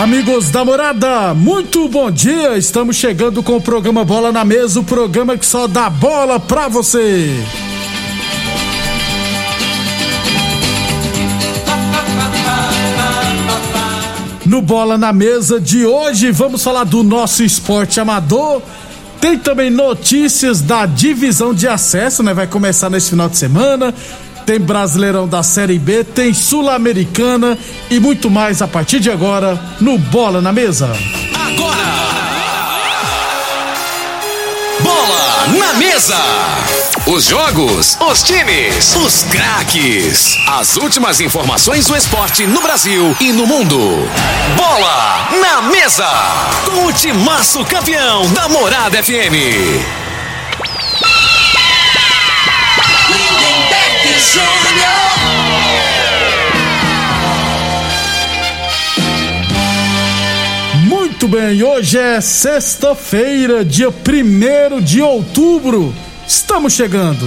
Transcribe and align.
Amigos 0.00 0.48
da 0.48 0.64
morada, 0.64 1.34
muito 1.34 1.86
bom 1.86 2.10
dia. 2.10 2.56
Estamos 2.56 2.96
chegando 2.96 3.42
com 3.42 3.56
o 3.56 3.60
programa 3.60 4.02
Bola 4.02 4.32
na 4.32 4.46
Mesa 4.46 4.80
o 4.80 4.82
programa 4.82 5.36
que 5.36 5.44
só 5.44 5.66
dá 5.66 5.90
bola 5.90 6.40
pra 6.40 6.68
você. 6.68 7.28
No 14.46 14.62
Bola 14.62 14.96
na 14.96 15.12
Mesa 15.12 15.60
de 15.60 15.84
hoje, 15.84 16.30
vamos 16.30 16.64
falar 16.64 16.84
do 16.84 17.02
nosso 17.02 17.44
esporte 17.44 18.00
amador. 18.00 18.62
Tem 19.20 19.38
também 19.38 19.68
notícias 19.68 20.62
da 20.62 20.86
divisão 20.86 21.52
de 21.52 21.68
acesso, 21.68 22.22
né? 22.22 22.32
Vai 22.32 22.46
começar 22.46 22.88
nesse 22.88 23.10
final 23.10 23.28
de 23.28 23.36
semana 23.36 23.94
tem 24.50 24.58
Brasileirão 24.58 25.28
da 25.28 25.44
Série 25.44 25.78
B, 25.78 26.02
tem 26.02 26.34
Sul-Americana 26.34 27.56
e 27.88 28.00
muito 28.00 28.28
mais 28.28 28.60
a 28.60 28.66
partir 28.66 28.98
de 28.98 29.08
agora 29.08 29.56
no 29.80 29.96
Bola 29.96 30.42
na 30.42 30.52
Mesa. 30.52 30.90
Agora! 31.32 31.84
Bola 34.80 35.46
na 35.56 35.74
Mesa! 35.74 36.18
Os 37.06 37.26
jogos, 37.26 37.96
os 38.00 38.24
times, 38.24 38.96
os 38.96 39.22
craques. 39.30 40.36
As 40.48 40.76
últimas 40.76 41.20
informações 41.20 41.86
do 41.86 41.94
esporte 41.94 42.44
no 42.44 42.60
Brasil 42.60 43.16
e 43.20 43.32
no 43.32 43.46
mundo. 43.46 43.78
Bola 44.56 45.28
na 45.40 45.62
Mesa! 45.62 46.10
Com 46.64 46.86
o 46.86 46.92
timaço 46.92 47.64
campeão 47.66 48.26
da 48.32 48.48
Morada 48.48 49.00
FM. 49.00 50.09
Muito 61.20 61.28
bem, 61.28 61.62
hoje 61.62 61.98
é 61.98 62.20
sexta-feira, 62.20 63.64
dia 63.64 63.88
1 63.90 64.80
de 64.80 65.02
outubro. 65.02 65.94
Estamos 66.26 66.72
chegando. 66.72 67.26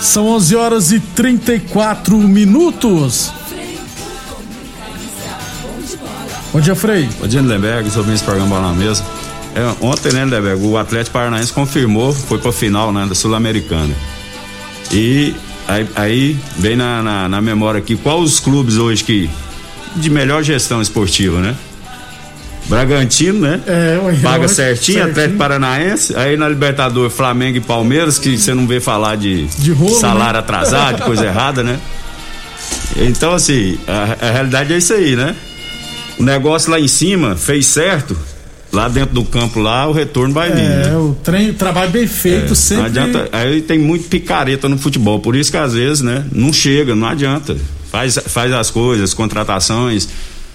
São 0.00 0.28
11 0.28 0.56
horas 0.56 0.92
e 0.92 1.00
34 1.00 2.16
minutos. 2.18 3.32
Bom 6.52 6.60
dia, 6.60 6.74
Frei. 6.74 7.08
Bom 7.20 7.28
dia, 7.28 7.40
Lindenberg. 7.40 7.90
Sou 7.90 8.02
esse 8.12 8.24
programa 8.24 8.48
Bola 8.48 8.68
na 8.68 8.74
Mesa. 8.74 9.19
É, 9.54 9.84
ontem, 9.84 10.12
né, 10.12 10.24
Lindenberg, 10.24 10.64
o 10.64 10.78
Atlético 10.78 11.14
Paranaense 11.14 11.52
confirmou, 11.52 12.12
foi 12.12 12.38
pra 12.38 12.52
final, 12.52 12.92
né, 12.92 13.06
da 13.06 13.14
Sul-Americana. 13.14 13.94
E 14.92 15.34
aí, 15.66 15.88
aí 15.96 16.38
vem 16.56 16.76
na, 16.76 17.02
na, 17.02 17.28
na, 17.28 17.40
memória 17.40 17.78
aqui, 17.78 17.96
quais 17.96 18.20
os 18.20 18.40
clubes 18.40 18.76
hoje 18.76 19.04
que 19.04 19.30
de 19.96 20.08
melhor 20.08 20.42
gestão 20.42 20.80
esportiva, 20.80 21.40
né? 21.40 21.56
Bragantino, 22.66 23.40
né? 23.40 23.60
É, 23.66 23.98
Paga 24.22 24.46
certinho, 24.46 24.98
certinho, 24.98 25.04
Atlético 25.04 25.38
Paranaense. 25.38 26.14
Aí 26.14 26.36
na 26.36 26.48
Libertadores, 26.48 27.12
Flamengo 27.12 27.56
e 27.56 27.60
Palmeiras, 27.60 28.18
que 28.18 28.38
você 28.38 28.54
não 28.54 28.66
vê 28.66 28.78
falar 28.78 29.16
de, 29.16 29.46
de 29.46 29.72
rolo, 29.72 29.98
salário 29.98 30.34
né? 30.34 30.38
atrasado, 30.38 30.98
de 30.98 31.02
coisa 31.02 31.26
errada, 31.26 31.64
né? 31.64 31.80
Então, 32.96 33.32
assim, 33.34 33.78
a, 33.88 34.26
a 34.28 34.30
realidade 34.30 34.72
é 34.72 34.78
isso 34.78 34.92
aí, 34.92 35.16
né? 35.16 35.34
O 36.18 36.22
negócio 36.22 36.70
lá 36.70 36.78
em 36.78 36.86
cima 36.86 37.34
fez 37.34 37.66
certo, 37.66 38.16
lá 38.72 38.88
dentro 38.88 39.14
do 39.14 39.24
campo 39.24 39.58
lá 39.58 39.86
o 39.88 39.92
retorno 39.92 40.32
vai 40.32 40.50
é, 40.50 40.54
vir. 40.54 40.62
É, 40.62 40.90
né? 40.90 40.96
o 40.96 41.16
trem, 41.22 41.52
trabalho 41.52 41.90
bem 41.90 42.06
feito 42.06 42.52
é, 42.52 42.56
sempre. 42.56 42.82
Não 42.82 42.86
adianta, 42.86 43.28
aí 43.32 43.60
tem 43.62 43.78
muito 43.78 44.08
picareta 44.08 44.68
no 44.68 44.78
futebol, 44.78 45.18
por 45.20 45.34
isso 45.36 45.50
que 45.50 45.56
às 45.56 45.74
vezes, 45.74 46.00
né, 46.02 46.24
não 46.32 46.52
chega, 46.52 46.94
não 46.94 47.06
adianta. 47.06 47.56
Faz, 47.90 48.18
faz 48.26 48.52
as 48.52 48.70
coisas, 48.70 49.12
contratações, 49.12 50.08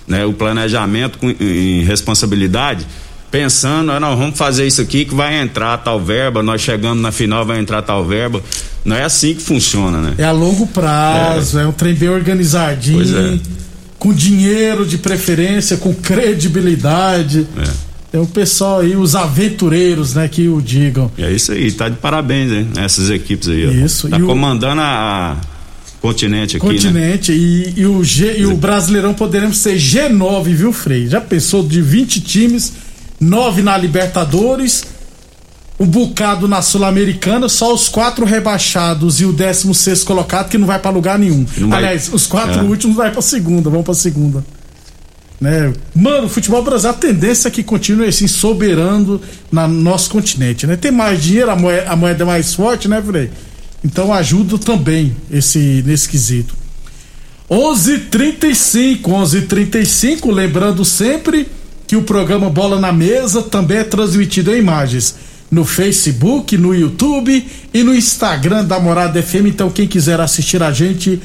né, 0.07 0.25
o 0.25 0.33
planejamento 0.33 1.17
com, 1.17 1.29
em 1.29 1.83
responsabilidade, 1.83 2.87
pensando, 3.29 3.91
ah, 3.91 3.99
nós 3.99 4.17
vamos 4.17 4.37
fazer 4.37 4.65
isso 4.65 4.81
aqui 4.81 5.03
que 5.03 5.13
vai 5.13 5.41
entrar 5.41 5.77
tal 5.79 5.99
verba, 5.99 6.41
nós 6.41 6.61
chegamos 6.61 7.01
na 7.01 7.11
final 7.11 7.45
vai 7.45 7.59
entrar 7.59 7.81
tal 7.81 8.05
verba. 8.05 8.41
Não 8.85 8.95
é 8.95 9.03
assim 9.03 9.33
que 9.33 9.41
funciona, 9.41 9.97
né? 9.97 10.13
É 10.17 10.23
a 10.23 10.31
longo 10.31 10.67
prazo, 10.67 11.59
é, 11.59 11.63
é 11.63 11.67
um 11.67 11.71
trem 11.71 11.93
bem 11.93 12.07
organizadinho. 12.07 12.97
Pois 12.97 13.13
é. 13.13 13.39
Com 13.99 14.13
dinheiro 14.13 14.85
de 14.85 14.97
preferência, 14.97 15.75
com 15.75 15.93
credibilidade. 15.93 17.47
É. 17.57 17.84
É 18.15 18.17
o 18.17 18.25
pessoal 18.25 18.79
aí, 18.79 18.95
os 18.95 19.13
aventureiros, 19.13 20.13
né, 20.13 20.25
que 20.29 20.47
o 20.47 20.61
digam. 20.61 21.11
É 21.17 21.29
isso 21.29 21.51
aí, 21.51 21.69
tá 21.69 21.89
de 21.89 21.97
parabéns, 21.97 22.49
hein? 22.49 22.69
Essas 22.77 23.09
equipes 23.09 23.49
aí. 23.49 23.83
Isso. 23.83 24.07
Ó. 24.07 24.09
Tá 24.09 24.17
comandando 24.21 24.79
a, 24.79 25.33
a 25.33 25.37
continente 26.01 26.55
aqui, 26.55 26.65
né? 26.65 26.73
Continente 26.73 27.31
né? 27.33 27.37
e, 27.37 27.73
e, 27.75 27.85
o 27.85 28.01
G, 28.05 28.37
e 28.37 28.45
o 28.45 28.55
Brasileirão 28.55 29.13
poderemos 29.13 29.57
ser 29.57 29.75
G9, 29.75 30.43
viu, 30.45 30.71
Frei? 30.71 31.07
Já 31.07 31.19
pensou 31.19 31.61
de 31.61 31.81
20 31.81 32.21
times, 32.21 32.71
9 33.19 33.61
na 33.61 33.77
Libertadores, 33.77 34.85
um 35.77 35.85
bocado 35.85 36.47
na 36.47 36.61
Sul-Americana, 36.61 37.49
só 37.49 37.73
os 37.73 37.89
quatro 37.89 38.25
rebaixados 38.25 39.19
e 39.19 39.25
o 39.25 39.33
16 39.33 40.05
colocado 40.05 40.47
que 40.47 40.57
não 40.57 40.67
vai 40.67 40.79
para 40.79 40.89
lugar 40.89 41.19
nenhum. 41.19 41.45
Aliás, 41.69 42.09
os 42.13 42.25
quatro 42.25 42.61
é. 42.61 42.63
últimos 42.63 42.95
vai 42.95 43.11
para 43.11 43.21
segunda, 43.21 43.69
vão 43.69 43.83
para 43.83 43.93
segunda. 43.93 44.41
Né? 45.39 45.73
Mano, 45.93 46.27
o 46.27 46.29
futebol 46.29 46.63
brasileiro, 46.63 46.97
a 46.97 47.01
tendência 47.01 47.49
é 47.49 47.51
que 47.51 47.63
continue 47.63 48.07
assim, 48.07 48.27
soberano 48.27 49.21
no 49.51 49.67
nosso 49.67 50.09
continente, 50.09 50.65
né? 50.65 50.75
Tem 50.75 50.91
mais 50.91 51.21
dinheiro, 51.21 51.51
a 51.51 51.55
moeda, 51.55 51.89
a 51.89 51.95
moeda 51.95 52.23
é 52.23 52.25
mais 52.25 52.53
forte, 52.53 52.87
né, 52.87 53.01
Frei? 53.01 53.29
Então 53.83 54.13
ajuda 54.13 54.57
também 54.57 55.15
esse, 55.29 55.83
nesse 55.85 56.07
quesito. 56.09 56.55
11:35, 57.49 59.01
11:35, 59.03 60.31
lembrando 60.31 60.83
sempre 60.83 61.47
que 61.85 61.95
o 61.95 62.01
programa 62.01 62.49
Bola 62.49 62.79
na 62.79 62.91
Mesa 62.91 63.43
também 63.43 63.77
é 63.77 63.83
transmitido 63.83 64.53
em 64.53 64.57
imagens 64.57 65.15
no 65.51 65.63
Facebook, 65.63 66.57
no 66.57 66.73
YouTube 66.73 67.45
e 67.71 67.83
no 67.83 67.93
Instagram 67.93 68.65
da 68.65 68.79
Morada 68.79 69.21
FM. 69.21 69.47
Então 69.47 69.69
quem 69.69 69.87
quiser 69.87 70.19
assistir 70.19 70.63
a 70.63 70.71
gente 70.71 71.21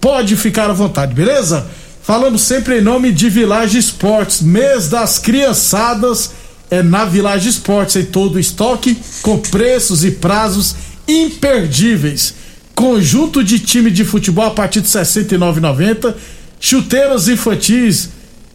pode 0.00 0.36
ficar 0.36 0.70
à 0.70 0.72
vontade, 0.72 1.14
beleza? 1.14 1.66
Falamos 2.04 2.42
sempre 2.42 2.80
em 2.80 2.82
nome 2.82 3.10
de 3.10 3.30
Village 3.30 3.78
Esportes, 3.78 4.42
mês 4.42 4.90
das 4.90 5.18
criançadas 5.18 6.32
é 6.70 6.82
na 6.82 7.06
Village 7.06 7.48
Esportes 7.48 7.96
em 7.96 8.04
todo 8.04 8.38
estoque 8.38 8.98
com 9.22 9.38
preços 9.38 10.04
e 10.04 10.10
prazos 10.10 10.76
imperdíveis. 11.08 12.34
Conjunto 12.74 13.42
de 13.42 13.58
time 13.58 13.90
de 13.90 14.04
futebol 14.04 14.44
a 14.44 14.50
partir 14.50 14.82
de 14.82 14.88
69,90, 14.88 16.14
chuteiras 16.60 17.26
infantis 17.26 18.10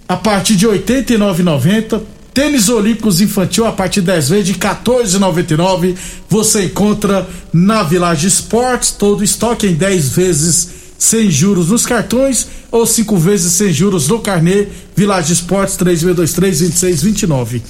a 0.07 0.16
partir 0.16 0.56
de 0.56 0.68
89,90, 0.68 2.04
tênis 2.31 2.69
olímpicos 2.69 3.19
infantil 3.19 3.66
a 3.66 3.72
partir 3.72 4.01
de 4.01 4.07
10 4.07 4.30
vezes 4.30 4.46
de 4.46 4.54
14,99. 4.54 5.98
Você 6.30 6.66
encontra 6.66 7.28
na 7.51 7.81
Village 7.81 8.28
Esportes 8.28 8.92
todo 8.92 9.24
estoque 9.24 9.66
em 9.66 9.74
10 9.74 10.10
vezes 10.10 10.78
sem 11.00 11.31
juros 11.31 11.69
nos 11.69 11.86
cartões 11.86 12.48
ou 12.69 12.86
cinco 12.86 13.18
vezes 13.18 13.54
sem 13.54 13.72
juros 13.72 14.10
no 14.10 14.19
carnê. 14.19 14.68
Village 14.94 15.31
Esportes 15.31 15.78
3623-2629. 15.78 17.62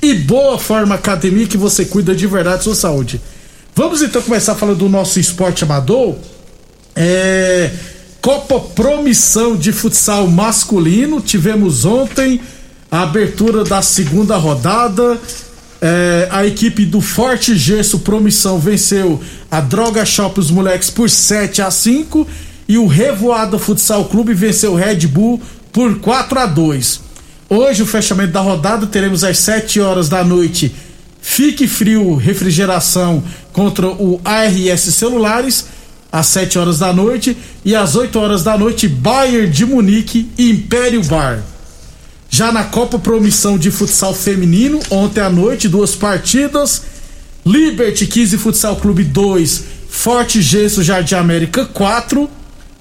E 0.00 0.14
Boa 0.14 0.56
Forma 0.56 0.94
Academia 0.94 1.48
que 1.48 1.56
você 1.56 1.84
cuida 1.84 2.14
de 2.14 2.28
verdade 2.28 2.58
da 2.58 2.62
sua 2.62 2.76
saúde. 2.76 3.20
Vamos 3.74 4.00
então 4.02 4.22
começar 4.22 4.54
falando 4.54 4.78
do 4.78 4.88
nosso 4.88 5.18
esporte 5.18 5.64
amador. 5.64 6.14
É, 6.94 7.72
Copa 8.22 8.60
Promissão 8.60 9.56
de 9.56 9.72
Futsal 9.72 10.28
Masculino. 10.28 11.20
Tivemos 11.20 11.84
ontem 11.84 12.40
a 12.90 13.02
abertura 13.02 13.64
da 13.64 13.82
segunda 13.82 14.36
rodada. 14.36 15.18
É, 15.82 16.28
a 16.30 16.46
equipe 16.46 16.86
do 16.86 17.00
Forte 17.00 17.54
Gesso 17.56 17.98
Promissão 17.98 18.58
venceu 18.58 19.20
a 19.50 19.60
Droga 19.60 20.06
Shop 20.06 20.38
os 20.40 20.50
moleques 20.50 20.88
por 20.88 21.10
7 21.10 21.60
a 21.60 21.70
5 21.70 22.26
e 22.68 22.78
o 22.78 22.86
Revoada 22.86 23.58
Futsal 23.58 24.06
Clube 24.06 24.34
venceu 24.34 24.72
o 24.72 24.76
Red 24.76 25.06
Bull 25.06 25.40
por 25.72 25.98
4 25.98 26.38
a 26.38 26.46
2. 26.46 27.00
Hoje, 27.48 27.82
o 27.82 27.86
fechamento 27.86 28.32
da 28.32 28.40
rodada, 28.40 28.86
teremos 28.86 29.22
às 29.22 29.38
7 29.38 29.80
horas 29.80 30.08
da 30.08 30.24
noite 30.24 30.74
Fique 31.20 31.66
Frio 31.66 32.14
Refrigeração 32.14 33.22
contra 33.52 33.88
o 33.88 34.20
ARS 34.24 34.82
Celulares, 34.94 35.66
às 36.10 36.28
7 36.28 36.56
horas 36.56 36.78
da 36.78 36.92
noite, 36.92 37.36
e 37.64 37.74
às 37.74 37.96
8 37.96 38.16
horas 38.18 38.44
da 38.44 38.56
noite, 38.56 38.86
Bayern 38.86 39.50
de 39.50 39.66
Munique 39.66 40.30
e 40.38 40.50
Império 40.50 41.02
Bar. 41.02 41.42
Já 42.30 42.52
na 42.52 42.64
Copa 42.64 42.98
Promissão 42.98 43.58
de 43.58 43.70
Futsal 43.70 44.14
Feminino, 44.14 44.78
ontem 44.88 45.20
à 45.20 45.28
noite, 45.28 45.68
duas 45.68 45.94
partidas. 45.94 46.82
Liberty 47.44 48.06
15 48.06 48.38
Futsal 48.38 48.76
Clube 48.76 49.04
2, 49.04 49.64
Forte 49.88 50.40
Gesso 50.42 50.82
Jardim 50.82 51.14
América 51.14 51.64
4, 51.64 52.28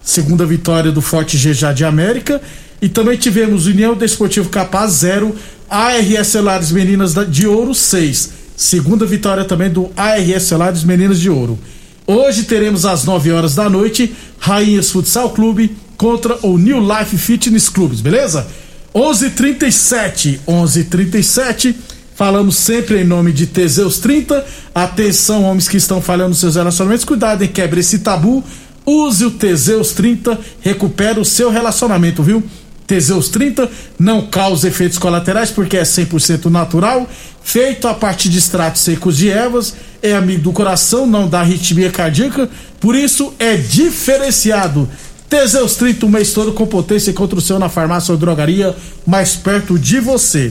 segunda 0.05 0.45
vitória 0.45 0.91
do 0.91 1.01
Forte 1.01 1.37
G 1.37 1.53
Jardim 1.53 1.83
América. 1.83 2.39
E 2.81 2.87
também 2.87 3.17
tivemos 3.17 3.65
União 3.65 3.95
Desportivo 3.95 4.49
Capaz 4.49 4.91
0, 4.93 5.35
ARS 5.67 6.27
Celulares 6.27 6.71
Meninas 6.71 7.15
de 7.29 7.47
Ouro 7.47 7.73
6. 7.73 8.29
Segunda 8.55 9.05
vitória 9.05 9.43
também 9.43 9.69
do 9.69 9.91
ARS 9.97 10.43
Celulares 10.43 10.83
Meninas 10.83 11.19
de 11.19 11.29
Ouro. 11.29 11.57
Hoje 12.05 12.43
teremos 12.43 12.85
às 12.85 13.03
9 13.03 13.31
horas 13.31 13.55
da 13.55 13.67
noite 13.67 14.15
Rainhas 14.39 14.91
Futsal 14.91 15.31
Clube 15.31 15.75
contra 15.97 16.37
o 16.45 16.57
New 16.57 16.79
Life 16.79 17.17
Fitness 17.17 17.67
Clubes, 17.67 17.99
beleza? 17.99 18.45
11:37, 18.93 20.39
11:37. 20.47 21.75
Falamos 22.15 22.55
sempre 22.55 23.01
em 23.01 23.03
nome 23.03 23.33
de 23.33 23.47
Teseus 23.47 23.99
30. 23.99 24.45
Atenção, 24.73 25.43
homens 25.43 25.67
que 25.67 25.75
estão 25.75 26.01
falhando 26.01 26.35
seus 26.35 26.55
relacionamentos, 26.55 27.03
cuidado 27.03 27.43
e 27.43 27.47
quebre 27.47 27.81
esse 27.81 27.99
tabu. 27.99 28.43
Use 28.85 29.25
o 29.25 29.31
Teseus 29.31 29.93
30, 29.93 30.39
recupera 30.61 31.19
o 31.19 31.25
seu 31.25 31.49
relacionamento, 31.49 32.21
viu? 32.21 32.43
Teseus 32.85 33.29
30 33.29 33.69
não 33.97 34.27
causa 34.27 34.67
efeitos 34.67 34.99
colaterais 34.99 35.49
porque 35.49 35.75
é 35.75 35.81
100% 35.81 36.45
natural, 36.45 37.09
feito 37.43 37.87
a 37.87 37.95
partir 37.95 38.29
de 38.29 38.37
extratos 38.37 38.81
secos 38.81 39.17
de 39.17 39.29
ervas, 39.29 39.73
é 40.03 40.13
amigo 40.13 40.43
do 40.43 40.51
coração, 40.51 41.07
não 41.07 41.27
dá 41.27 41.39
arritmia 41.39 41.89
cardíaca, 41.89 42.47
por 42.79 42.95
isso 42.95 43.33
é 43.39 43.55
diferenciado. 43.55 44.87
Teseus 45.27 45.75
30 45.75 46.05
o 46.05 46.09
mês 46.09 46.31
todo 46.33 46.53
com 46.53 46.67
potência 46.67 47.11
contra 47.11 47.39
o 47.39 47.41
seu 47.41 47.57
na 47.57 47.69
farmácia 47.69 48.11
ou 48.11 48.17
drogaria 48.17 48.75
mais 49.05 49.35
perto 49.35 49.79
de 49.79 49.99
você. 49.99 50.49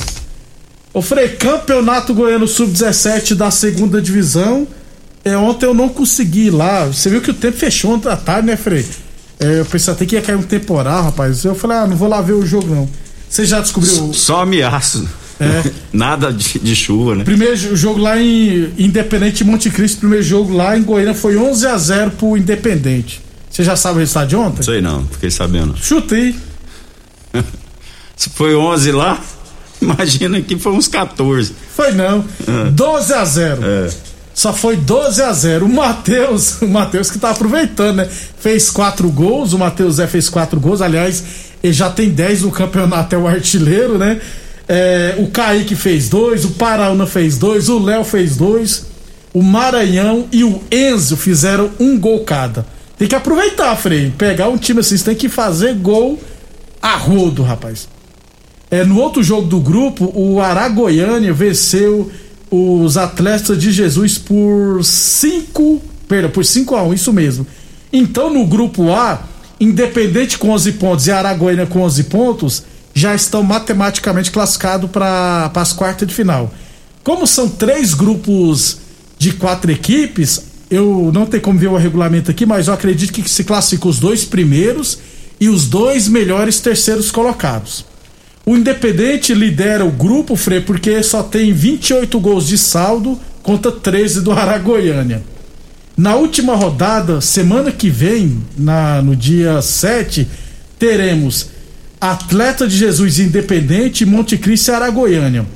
O 0.92 1.00
Frei, 1.00 1.30
Campeonato 1.30 2.12
Goiano 2.14 2.46
Sub-17 2.46 3.34
da 3.34 3.50
segunda 3.50 4.00
divisão. 4.00 4.66
É, 5.24 5.36
ontem 5.36 5.66
eu 5.66 5.74
não 5.74 5.88
consegui 5.88 6.46
ir 6.46 6.50
lá. 6.50 6.86
Você 6.86 7.08
viu 7.08 7.20
que 7.20 7.30
o 7.30 7.34
tempo 7.34 7.56
fechou 7.56 7.94
ontem 7.94 8.08
à 8.08 8.16
tarde, 8.16 8.46
né, 8.46 8.56
Frei? 8.56 8.84
É, 9.40 9.60
eu 9.60 9.64
pensei 9.64 9.92
até 9.92 10.04
que 10.04 10.14
ia 10.14 10.22
cair 10.22 10.36
um 10.36 10.42
temporal, 10.42 11.04
rapaz. 11.04 11.44
Eu 11.44 11.54
falei, 11.54 11.78
ah, 11.78 11.86
não 11.86 11.96
vou 11.96 12.08
lá 12.08 12.20
ver 12.20 12.34
o 12.34 12.46
jogo, 12.46 12.72
não. 12.72 12.88
Você 13.28 13.44
já 13.44 13.60
descobriu? 13.60 14.12
Só 14.12 14.42
ameaço. 14.42 15.08
É. 15.40 15.70
Nada 15.92 16.32
de, 16.32 16.58
de, 16.58 16.76
chuva, 16.76 17.16
né? 17.16 17.24
Primeiro 17.24 17.56
jogo 17.76 17.98
lá 17.98 18.20
em 18.20 18.72
Independente 18.78 19.42
Monte 19.42 19.70
Cristo, 19.70 19.98
primeiro 20.00 20.24
jogo 20.24 20.54
lá 20.54 20.76
em 20.76 20.82
Goiânia 20.82 21.14
foi 21.14 21.36
11 21.36 21.66
a 21.66 21.76
0 21.76 22.10
pro 22.12 22.36
Independente. 22.36 23.20
Você 23.50 23.64
já 23.64 23.76
sabe 23.76 23.96
o 23.96 23.98
resultado 24.00 24.28
de 24.28 24.36
ontem? 24.36 24.62
Sei 24.62 24.80
não, 24.80 25.06
fiquei 25.06 25.30
sabendo. 25.30 25.76
Chutei. 25.76 26.34
Se 28.16 28.30
foi 28.30 28.54
11 28.54 28.92
lá, 28.92 29.20
imagina 29.80 30.40
que 30.40 30.56
foi 30.58 30.72
uns 30.72 30.86
14. 30.86 31.52
Foi 31.74 31.92
não. 31.92 32.24
É. 32.46 32.70
12 32.70 33.12
a 33.12 33.24
0. 33.24 33.60
É. 33.64 33.90
Só 34.34 34.52
foi 34.52 34.76
12 34.76 35.22
a 35.22 35.32
0. 35.32 35.64
O 35.64 35.68
Matheus, 35.72 36.60
o 36.62 36.66
Matheus 36.66 37.10
que 37.10 37.18
tá 37.18 37.30
aproveitando, 37.30 37.98
né? 37.98 38.08
Fez 38.38 38.68
quatro 38.68 39.08
gols, 39.08 39.52
o 39.52 39.58
Matheus 39.58 39.96
Zé 39.96 40.06
fez 40.08 40.28
quatro 40.28 40.58
gols, 40.58 40.82
aliás, 40.82 41.22
ele 41.62 41.72
já 41.72 41.88
tem 41.88 42.10
10 42.10 42.42
no 42.42 42.50
campeonato, 42.50 43.14
é 43.14 43.18
o 43.18 43.28
artilheiro, 43.28 43.96
né? 43.96 44.20
É, 44.68 45.14
o 45.18 45.28
Kaique 45.28 45.76
fez 45.76 46.08
dois, 46.08 46.44
o 46.44 46.50
Paraúna 46.52 47.06
fez 47.06 47.38
dois, 47.38 47.68
o 47.68 47.78
Léo 47.78 48.02
fez 48.02 48.36
dois, 48.36 48.86
o 49.32 49.42
Maranhão 49.42 50.26
e 50.32 50.42
o 50.42 50.62
Enzo 50.70 51.16
fizeram 51.16 51.70
um 51.78 51.98
gol 51.98 52.20
cada. 52.24 52.66
Tem 52.98 53.06
que 53.06 53.14
aproveitar, 53.14 53.74
Frei. 53.76 54.12
Pegar 54.16 54.48
um 54.48 54.56
time 54.56 54.80
assim, 54.80 54.96
você 54.96 55.04
tem 55.04 55.14
que 55.14 55.28
fazer 55.28 55.74
gol 55.74 56.18
a 56.80 56.96
rodo, 56.96 57.42
rapaz. 57.42 57.88
É, 58.70 58.84
no 58.84 58.98
outro 58.98 59.22
jogo 59.22 59.46
do 59.46 59.60
grupo, 59.60 60.10
o 60.14 60.40
Aragoiânia 60.40 61.32
venceu 61.32 62.10
os 62.54 62.96
atletas 62.96 63.58
de 63.58 63.72
Jesus 63.72 64.18
por 64.18 64.84
5, 64.84 65.82
pera, 66.08 66.28
por 66.28 66.44
5 66.44 66.74
a 66.74 66.82
1, 66.82 66.94
isso 66.94 67.12
mesmo. 67.12 67.46
Então 67.92 68.32
no 68.32 68.46
grupo 68.46 68.92
A, 68.92 69.22
Independente 69.60 70.36
com 70.36 70.50
11 70.50 70.72
pontos 70.72 71.06
e 71.06 71.12
Aragoiânia 71.12 71.66
com 71.66 71.80
11 71.80 72.04
pontos, 72.04 72.64
já 72.92 73.14
estão 73.14 73.42
matematicamente 73.42 74.30
classificados 74.30 74.90
para 74.90 75.50
as 75.54 75.72
quartas 75.72 76.06
de 76.06 76.14
final. 76.14 76.52
Como 77.02 77.26
são 77.26 77.48
três 77.48 77.94
grupos 77.94 78.78
de 79.18 79.32
quatro 79.32 79.70
equipes, 79.70 80.42
eu 80.70 81.10
não 81.12 81.26
tenho 81.26 81.42
como 81.42 81.58
ver 81.58 81.68
o 81.68 81.76
regulamento 81.76 82.30
aqui, 82.30 82.44
mas 82.44 82.68
eu 82.68 82.74
acredito 82.74 83.12
que 83.12 83.28
se 83.28 83.44
classificam 83.44 83.90
os 83.90 83.98
dois 83.98 84.24
primeiros 84.24 84.98
e 85.40 85.48
os 85.48 85.66
dois 85.66 86.08
melhores 86.08 86.60
terceiros 86.60 87.10
colocados. 87.10 87.84
O 88.46 88.56
Independente 88.56 89.32
lidera 89.32 89.84
o 89.84 89.90
grupo, 89.90 90.36
Frei, 90.36 90.60
porque 90.60 91.02
só 91.02 91.22
tem 91.22 91.52
28 91.52 92.20
gols 92.20 92.46
de 92.46 92.58
saldo 92.58 93.18
contra 93.42 93.72
13 93.72 94.20
do 94.20 94.32
Aragoiânia. 94.32 95.22
Na 95.96 96.16
última 96.16 96.54
rodada, 96.54 97.20
semana 97.20 97.72
que 97.72 97.88
vem, 97.88 98.42
na, 98.58 99.00
no 99.00 99.16
dia 99.16 99.62
7, 99.62 100.28
teremos 100.78 101.50
Atleta 102.00 102.66
de 102.66 102.76
Jesus 102.76 103.18
Independente, 103.18 104.04
Monte 104.04 104.36
Cristo 104.36 104.70
e 104.70 104.74
Aragoiânia. 104.74 105.46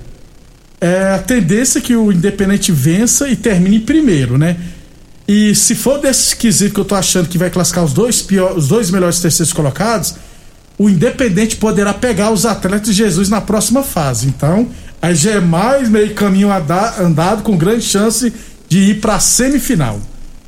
É 0.81 1.15
a 1.15 1.19
tendência 1.19 1.81
que 1.81 1.95
o 1.95 2.11
Independente 2.11 2.73
vença 2.73 3.29
e 3.29 3.37
termine 3.37 3.77
em 3.77 3.81
primeiro, 3.81 4.39
né? 4.39 4.57
E 5.27 5.55
se 5.55 5.75
for 5.75 5.99
desse 5.99 6.35
quesito 6.35 6.73
que 6.73 6.81
eu 6.81 6.85
tô 6.87 6.95
achando 6.95 7.29
que 7.29 7.37
vai 7.37 7.51
classificar 7.51 7.85
os 7.85 7.93
dois, 7.93 8.23
pior, 8.23 8.57
os 8.57 8.69
dois 8.69 8.91
melhores 8.91 9.21
terceiros 9.21 9.53
colocados, 9.53 10.15
o 10.79 10.89
Independente 10.89 11.57
poderá 11.57 11.93
pegar 11.93 12.31
os 12.31 12.47
atletas 12.47 12.89
de 12.89 12.93
Jesus 12.95 13.29
na 13.29 13.41
próxima 13.41 13.83
fase. 13.83 14.29
Então, 14.29 14.69
aí 15.03 15.15
já 15.15 15.33
é 15.33 15.41
mais 15.41 15.89
meio 15.89 16.15
caminho 16.15 16.49
andado 16.99 17.43
com 17.43 17.57
grande 17.57 17.83
chance 17.83 18.33
de 18.69 18.79
ir 18.79 19.01
para 19.01 19.17
a 19.17 19.21
semifinal. 19.21 20.01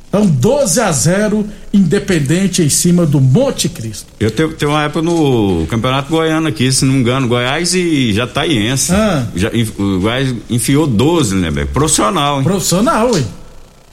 Então, 0.07 0.25
12 0.25 0.79
a 0.81 0.91
0 0.91 1.47
Independente 1.73 2.61
em 2.61 2.67
cima 2.67 3.05
do 3.05 3.21
Monte 3.21 3.69
Cristo. 3.69 4.07
Eu 4.19 4.29
tenho, 4.29 4.51
tenho 4.51 4.71
uma 4.71 4.83
época 4.83 5.01
no 5.01 5.65
Campeonato 5.69 6.09
Goiano 6.09 6.49
aqui, 6.49 6.69
se 6.69 6.83
não 6.83 6.95
me 6.95 6.99
engano, 6.99 7.29
Goiás 7.29 7.73
e 7.73 8.11
Jataiense. 8.11 8.91
Ah. 8.91 9.25
Já, 9.33 9.49
o 9.77 9.99
Goiás 10.01 10.35
enfiou 10.49 10.85
12, 10.85 11.35
né, 11.35 11.49
velho? 11.49 11.67
Profissional, 11.67 12.39
hein? 12.39 12.43
Profissional, 12.43 13.09
ué. 13.13 13.23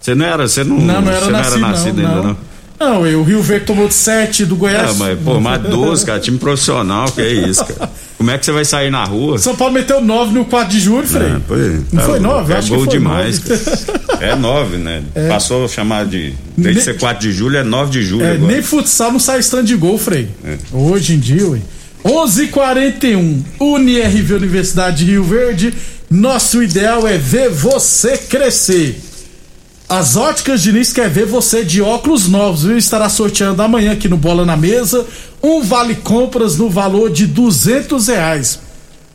Você 0.00 0.14
não 0.16 0.26
era, 0.26 0.48
você 0.48 0.64
não, 0.64 0.76
não, 0.76 1.00
não 1.00 1.12
era, 1.12 1.30
nascido, 1.30 1.30
não 1.30 1.38
era 1.38 1.58
nascido 1.58 2.02
não, 2.02 2.10
ainda, 2.10 2.22
não. 2.22 2.36
Não, 2.78 3.02
o 3.02 3.22
Rio 3.22 3.42
Verde 3.42 3.66
tomou 3.66 3.88
de 3.88 3.94
7 3.94 4.44
do 4.44 4.54
Goiás. 4.54 4.94
É, 4.94 4.98
mas, 4.98 5.18
pô, 5.18 5.40
mais 5.40 5.60
12, 5.62 6.06
cara, 6.06 6.20
time 6.20 6.38
profissional, 6.38 7.10
que 7.10 7.20
é 7.20 7.32
isso, 7.32 7.64
cara. 7.64 7.90
Como 8.16 8.30
é 8.32 8.38
que 8.38 8.44
você 8.44 8.52
vai 8.52 8.64
sair 8.64 8.90
na 8.90 9.04
rua? 9.04 9.38
São 9.38 9.54
Paulo 9.54 9.74
meteu 9.74 10.00
9 10.00 10.34
no 10.34 10.44
4 10.44 10.68
de 10.68 10.80
julho, 10.80 11.06
Frei. 11.06 11.28
É, 11.28 11.40
foi, 11.46 11.82
não 11.92 12.02
foi 12.02 12.18
9? 12.18 12.52
É 12.52 12.56
acho 12.56 12.68
gol 12.68 12.78
que 12.78 12.84
foi 12.86 12.98
demais, 12.98 13.40
9. 13.44 14.24
É 14.24 14.34
9, 14.34 14.76
né? 14.76 15.02
É. 15.14 15.28
Passou 15.28 15.64
a 15.64 15.68
chamar 15.68 16.04
de. 16.04 16.34
Em 16.56 16.62
vez 16.62 16.76
de 16.76 16.82
ser 16.82 16.98
4 16.98 17.20
de 17.20 17.32
julho, 17.32 17.56
é 17.56 17.62
9 17.62 17.90
de 17.92 18.04
julho. 18.04 18.24
É, 18.24 18.32
agora. 18.32 18.52
nem 18.52 18.60
futsal 18.60 19.12
não 19.12 19.20
sai 19.20 19.38
stand 19.38 19.64
de 19.64 19.76
gol, 19.76 19.98
Frei. 19.98 20.28
É. 20.44 20.56
Hoje 20.72 21.14
em 21.14 21.18
dia, 21.18 21.48
ué. 21.48 21.60
11:41 22.04 23.42
UniRV 23.60 24.34
Universidade 24.34 25.04
de 25.04 25.12
Rio 25.12 25.24
Verde. 25.24 25.74
Nosso 26.10 26.62
ideal 26.62 27.06
é 27.06 27.18
ver 27.18 27.50
você 27.50 28.16
crescer. 28.16 29.00
As 29.88 30.16
óticas 30.16 30.62
Diniz 30.62 30.92
quer 30.92 31.08
ver 31.08 31.24
você 31.24 31.64
de 31.64 31.80
óculos 31.80 32.28
novos, 32.28 32.64
viu? 32.64 32.76
Estará 32.76 33.08
sorteando 33.08 33.62
amanhã 33.62 33.92
aqui 33.92 34.06
no 34.06 34.18
Bola 34.18 34.44
na 34.44 34.54
Mesa 34.54 35.06
um 35.42 35.62
vale 35.62 35.94
compras 35.94 36.58
no 36.58 36.68
valor 36.68 37.10
de 37.10 37.26
duzentos 37.26 38.08
reais. 38.08 38.60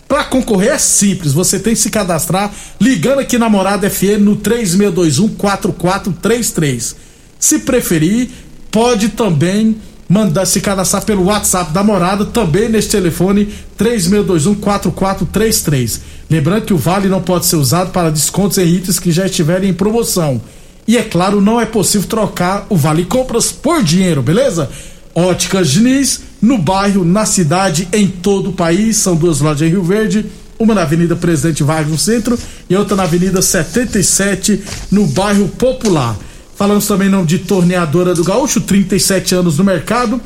Para 0.08 0.24
concorrer 0.24 0.72
é 0.72 0.77
simples, 0.80 1.32
você 1.32 1.60
tem 1.60 1.75
que 1.75 1.80
se 1.80 1.92
cadastrar 1.92 2.51
ligando 2.82 3.20
aqui 3.20 3.38
na 3.38 3.50
Morada 3.50 3.88
FM 3.88 4.22
no 4.22 4.36
3621 4.36 5.36
4433. 5.36 6.96
Se 7.38 7.60
preferir, 7.60 8.30
pode 8.72 9.10
também 9.10 9.75
mandar 10.10 10.48
se 10.48 10.60
cadastrar 10.60 11.06
pelo 11.06 11.25
WhatsApp 11.25 11.72
da 11.72 11.84
Morada, 11.84 12.25
também 12.25 12.68
neste 12.68 12.89
telefone 12.89 13.48
3621 13.77 14.56
4433. 14.56 16.01
Lembrando 16.32 16.65
que 16.65 16.74
o 16.74 16.77
vale 16.77 17.10
não 17.10 17.22
pode 17.22 17.46
ser 17.46 17.58
usado 17.58 17.92
para 17.92 18.10
descontos 18.10 18.58
em 18.58 18.65
itens 18.65 19.00
que 19.00 19.12
já 19.12 19.27
estiverem 19.27 19.70
em 19.70 19.74
promoção. 19.74 20.42
E 20.88 20.98
é 20.98 21.04
claro, 21.04 21.40
não 21.40 21.60
é 21.60 21.66
possível 21.66 22.08
trocar 22.08 22.66
o 22.70 22.75
Vale 22.75 23.06
Compras 23.06 23.52
por 23.52 23.82
dinheiro, 23.84 24.22
beleza? 24.22 24.70
Óticas 25.16 25.70
Diniz, 25.70 26.22
no 26.42 26.58
bairro, 26.58 27.06
na 27.06 27.25
cidade, 27.25 27.88
em 27.94 28.08
todo 28.08 28.50
o 28.50 28.54
país. 28.54 28.98
São 28.98 29.16
duas 29.16 29.40
lojas 29.40 29.62
em 29.62 29.72
Rio 29.72 29.84
Verde, 29.84 30.25
uma 30.60 30.74
na 30.74 30.82
Avenida 30.82 31.16
Presidente 31.16 31.63
Vargas 31.63 31.92
no 31.92 31.98
centro 31.98 32.38
e 32.70 32.75
outra 32.75 32.96
na 32.96 33.04
Avenida 33.04 33.42
77, 33.42 34.62
no 34.92 35.06
bairro 35.06 35.48
Popular. 35.48 36.18
Falamos 36.56 36.86
também 36.86 37.10
não 37.10 37.25
de 37.25 37.40
torneadora 37.40 38.13
do 38.13 38.24
Gaúcho, 38.24 38.62
37 38.62 39.36
anos 39.36 39.58
no 39.58 39.63
mercado. 39.63 40.22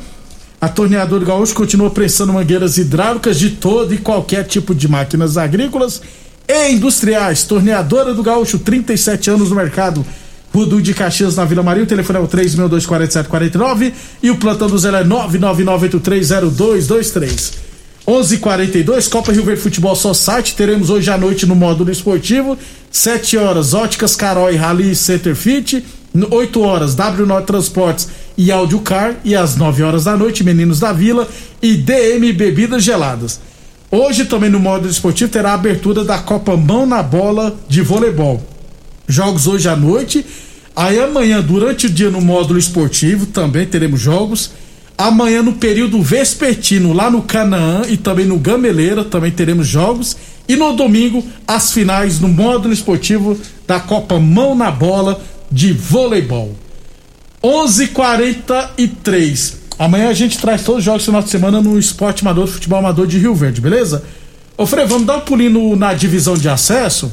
A 0.60 0.68
torneadora 0.68 1.20
do 1.20 1.26
Gaúcho 1.26 1.54
continua 1.54 1.90
prestando 1.90 2.32
mangueiras 2.32 2.78
hidráulicas 2.78 3.38
de 3.38 3.50
todo 3.50 3.94
e 3.94 3.98
qualquer 3.98 4.44
tipo 4.44 4.74
de 4.74 4.88
máquinas 4.88 5.36
agrícolas 5.36 6.02
e 6.48 6.72
industriais. 6.72 7.44
Torneadora 7.44 8.12
do 8.12 8.22
Gaúcho, 8.22 8.58
37 8.58 9.30
anos 9.30 9.50
no 9.50 9.56
mercado. 9.56 10.04
Rudu 10.58 10.82
de 10.82 10.92
Caxias 10.92 11.36
na 11.36 11.44
Vila 11.44 11.62
Maria. 11.62 11.84
O 11.84 11.86
telefone 11.86 12.18
é 12.18 12.22
o 12.22 12.26
3624749 12.26 13.92
e 14.20 14.28
o 14.30 14.36
plantão 14.36 14.68
do 14.68 14.76
Zé 14.76 14.88
é 14.88 15.04
999830223. 15.04 17.52
11:42 18.06 19.08
Copa 19.08 19.32
Rio 19.32 19.44
Verde 19.44 19.60
Futebol 19.60 19.94
Society. 19.94 20.56
Teremos 20.56 20.90
hoje 20.90 21.08
à 21.10 21.18
noite 21.18 21.46
no 21.46 21.54
módulo 21.54 21.92
esportivo. 21.92 22.58
7 22.90 23.36
horas 23.36 23.72
Óticas 23.72 24.16
Carol 24.16 24.50
e 24.50 24.56
Rally 24.56 24.96
Center 24.96 25.36
Fit. 25.36 25.84
8 26.28 26.60
horas 26.60 26.96
W9 26.96 27.44
Transportes 27.44 28.08
e 28.36 28.50
Audiocar. 28.50 29.14
E 29.24 29.36
às 29.36 29.54
9 29.56 29.84
horas 29.84 30.02
da 30.04 30.16
noite, 30.16 30.42
Meninos 30.42 30.80
da 30.80 30.92
Vila 30.92 31.28
e 31.62 31.74
DM 31.74 32.32
Bebidas 32.32 32.82
Geladas. 32.82 33.38
Hoje 33.90 34.24
também 34.24 34.50
no 34.50 34.58
módulo 34.58 34.90
esportivo 34.90 35.30
terá 35.30 35.52
a 35.52 35.54
abertura 35.54 36.02
da 36.02 36.18
Copa 36.18 36.56
Mão 36.56 36.84
na 36.84 37.00
Bola 37.02 37.56
de 37.68 37.80
Voleibol. 37.80 38.42
Jogos 39.06 39.46
hoje 39.46 39.68
à 39.68 39.76
noite. 39.76 40.26
Aí 40.78 40.98
amanhã, 41.00 41.40
durante 41.40 41.86
o 41.86 41.90
dia 41.90 42.08
no 42.08 42.20
módulo 42.20 42.56
esportivo, 42.56 43.26
também 43.26 43.66
teremos 43.66 44.00
jogos. 44.00 44.52
Amanhã 44.96 45.42
no 45.42 45.54
período 45.54 46.00
vespertino, 46.00 46.92
lá 46.92 47.10
no 47.10 47.22
Canaã 47.22 47.82
e 47.88 47.96
também 47.96 48.26
no 48.26 48.38
Gameleira, 48.38 49.02
também 49.02 49.32
teremos 49.32 49.66
jogos. 49.66 50.16
E 50.48 50.54
no 50.54 50.76
domingo, 50.76 51.24
as 51.48 51.72
finais 51.72 52.20
no 52.20 52.28
módulo 52.28 52.72
esportivo 52.72 53.36
da 53.66 53.80
Copa 53.80 54.20
Mão 54.20 54.54
na 54.54 54.70
Bola 54.70 55.20
de 55.50 55.72
Voleibol. 55.72 56.54
11:43. 57.42 59.56
Amanhã 59.80 60.10
a 60.10 60.14
gente 60.14 60.38
traz 60.38 60.62
todos 60.62 60.78
os 60.78 60.84
jogos 60.84 61.02
do 61.02 61.06
final 61.06 61.24
de 61.24 61.30
semana 61.30 61.60
no 61.60 61.76
Esporte 61.76 62.22
Amador, 62.22 62.46
Futebol 62.46 62.78
Amador 62.78 63.08
de 63.08 63.18
Rio 63.18 63.34
Verde, 63.34 63.60
beleza? 63.60 64.04
Ô 64.56 64.64
Frei, 64.64 64.86
vamos 64.86 65.08
dar 65.08 65.16
um 65.16 65.22
pulinho 65.22 65.74
na 65.74 65.92
divisão 65.92 66.38
de 66.38 66.48
acesso, 66.48 67.12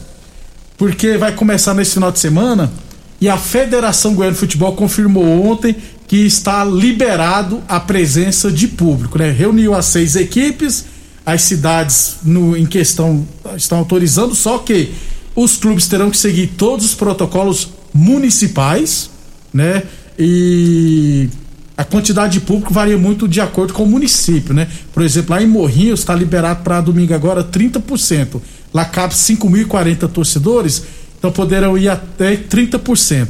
porque 0.77 1.17
vai 1.17 1.31
começar 1.31 1.73
nesse 1.73 1.95
final 1.95 2.11
de 2.11 2.19
semana 2.19 2.71
e 3.19 3.29
a 3.29 3.37
Federação 3.37 4.13
Goiana 4.13 4.33
de 4.33 4.39
Futebol 4.39 4.73
confirmou 4.73 5.45
ontem 5.45 5.75
que 6.07 6.17
está 6.17 6.63
liberado 6.63 7.63
a 7.67 7.79
presença 7.79 8.51
de 8.51 8.67
público, 8.67 9.17
né? 9.17 9.31
Reuniu 9.31 9.73
as 9.73 9.85
seis 9.85 10.15
equipes, 10.15 10.85
as 11.25 11.41
cidades 11.41 12.17
no, 12.23 12.55
em 12.55 12.65
questão 12.65 13.25
estão 13.55 13.79
autorizando, 13.79 14.35
só 14.35 14.59
que 14.59 14.93
os 15.35 15.57
clubes 15.57 15.87
terão 15.87 16.11
que 16.11 16.17
seguir 16.17 16.47
todos 16.57 16.85
os 16.85 16.93
protocolos 16.93 17.69
municipais, 17.93 19.09
né? 19.53 19.83
E 20.19 21.29
a 21.77 21.83
quantidade 21.83 22.33
de 22.33 22.41
público 22.41 22.73
varia 22.73 22.97
muito 22.97 23.27
de 23.27 23.41
acordo 23.41 23.73
com 23.73 23.83
o 23.83 23.87
município, 23.87 24.53
né? 24.53 24.67
Por 24.93 25.03
exemplo, 25.03 25.35
lá 25.35 25.41
em 25.41 25.47
Morrinhos 25.47 26.01
está 26.01 26.13
liberado 26.13 26.63
para 26.63 26.79
domingo 26.79 27.13
agora 27.13 27.43
30%. 27.43 28.41
Lá 28.73 28.85
cabe 28.85 29.13
5.040 29.13 30.09
torcedores, 30.09 30.83
então 31.25 31.31
poderão 31.31 31.77
ir 31.77 31.89
até 31.89 32.35
30%. 32.35 33.27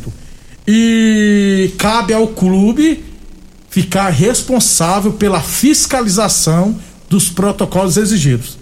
E 0.68 1.72
cabe 1.78 2.14
ao 2.14 2.28
clube 2.28 3.04
ficar 3.70 4.10
responsável 4.10 5.14
pela 5.14 5.40
fiscalização 5.40 6.76
dos 7.10 7.30
protocolos 7.30 7.98
exigidos. 7.98 8.58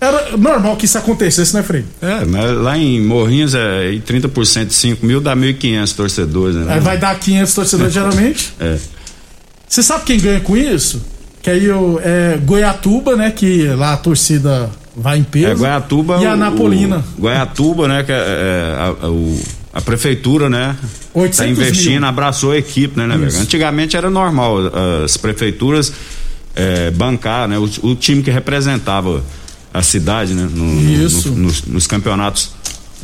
Era 0.00 0.36
normal 0.36 0.76
que 0.76 0.84
isso 0.84 0.98
acontecesse, 0.98 1.54
né, 1.54 1.62
Frei? 1.62 1.84
É, 2.00 2.24
mas 2.24 2.56
lá 2.56 2.76
em 2.76 3.00
Morrinhos 3.00 3.54
é 3.54 3.90
30% 4.06 4.66
de 4.66 4.74
5 4.74 5.04
mil 5.04 5.20
dá 5.20 5.34
1.500 5.34 5.94
torcedores, 5.94 6.56
né? 6.56 6.74
Aí 6.74 6.80
vai 6.80 6.98
dar 6.98 7.18
500 7.18 7.54
torcedores 7.54 7.92
geralmente. 7.94 8.52
É. 8.60 8.78
Você 9.68 9.82
sabe 9.82 10.04
quem 10.04 10.20
ganha 10.20 10.40
com 10.40 10.56
isso? 10.56 11.02
Que 11.42 11.50
aí 11.50 11.70
o 11.70 12.00
é 12.02 12.38
Goiatuba, 12.38 13.16
né? 13.16 13.30
Que 13.30 13.66
lá 13.68 13.94
a 13.94 13.96
torcida 13.96 14.70
vai 14.96 15.18
em 15.18 15.24
peso. 15.24 15.46
É 15.46 15.54
Goiatuba. 15.54 16.18
E 16.20 16.26
a 16.26 16.36
Napolina. 16.36 17.04
O, 17.18 17.22
Goiatuba, 17.22 17.88
né? 17.88 18.02
Que 18.02 18.12
é, 18.12 18.16
é 18.16 18.96
a, 19.02 19.08
o, 19.08 19.40
a 19.72 19.80
prefeitura, 19.80 20.48
né? 20.48 20.76
800 21.12 21.36
tá 21.36 21.46
investindo, 21.46 22.00
mil. 22.00 22.08
abraçou 22.08 22.52
a 22.52 22.58
equipe, 22.58 22.98
né, 22.98 23.06
né? 23.06 23.28
Antigamente 23.40 23.96
era 23.96 24.10
normal 24.10 24.58
as 25.04 25.16
prefeituras 25.16 25.92
é, 26.54 26.90
bancar, 26.90 27.48
né? 27.48 27.58
O, 27.58 27.68
o, 27.82 27.94
time 27.94 28.22
que 28.22 28.30
representava 28.30 29.22
a 29.72 29.82
cidade, 29.82 30.34
né? 30.34 30.48
No, 30.50 31.04
Isso. 31.04 31.30
No, 31.30 31.38
nos, 31.38 31.62
nos 31.62 31.86
campeonatos, 31.86 32.52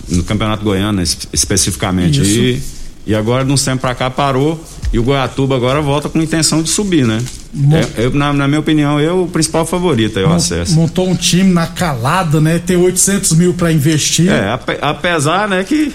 no 0.09 0.23
campeonato 0.23 0.63
goiano 0.63 0.99
né, 0.99 1.05
especificamente. 1.33 2.21
Isso. 2.21 2.39
E, 2.39 2.63
e 3.09 3.15
agora, 3.15 3.45
de 3.45 3.51
uns 3.51 3.65
tempos 3.65 3.81
pra 3.81 3.95
cá, 3.95 4.11
parou 4.11 4.63
e 4.93 4.99
o 4.99 5.03
Goiatuba 5.03 5.55
agora 5.57 5.81
volta 5.81 6.09
com 6.09 6.21
intenção 6.21 6.63
de 6.63 6.71
subir, 6.71 7.07
né? 7.07 7.19
Mon- 7.55 7.77
É, 7.79 7.87
eu, 7.99 8.11
na, 8.13 8.33
na 8.33 8.49
minha 8.49 8.61
opinião, 8.61 9.01
eu 9.01 9.23
o 9.25 9.29
principal 9.29 9.65
favorito 9.67 10.19
aí 10.19 10.25
o 10.25 10.33
acesso. 10.33 10.75
Montou 10.75 11.09
um 11.09 11.15
time 11.15 11.53
na 11.53 11.67
calada, 11.67 12.41
né? 12.41 12.59
Tem 12.65 12.77
800 12.77 13.33
mil 13.35 13.55
pra 13.55 13.71
investir. 13.73 14.29
É, 14.31 14.51
ape- 14.51 14.79
apesar, 14.81 15.49
né, 15.49 15.63
que 15.65 15.93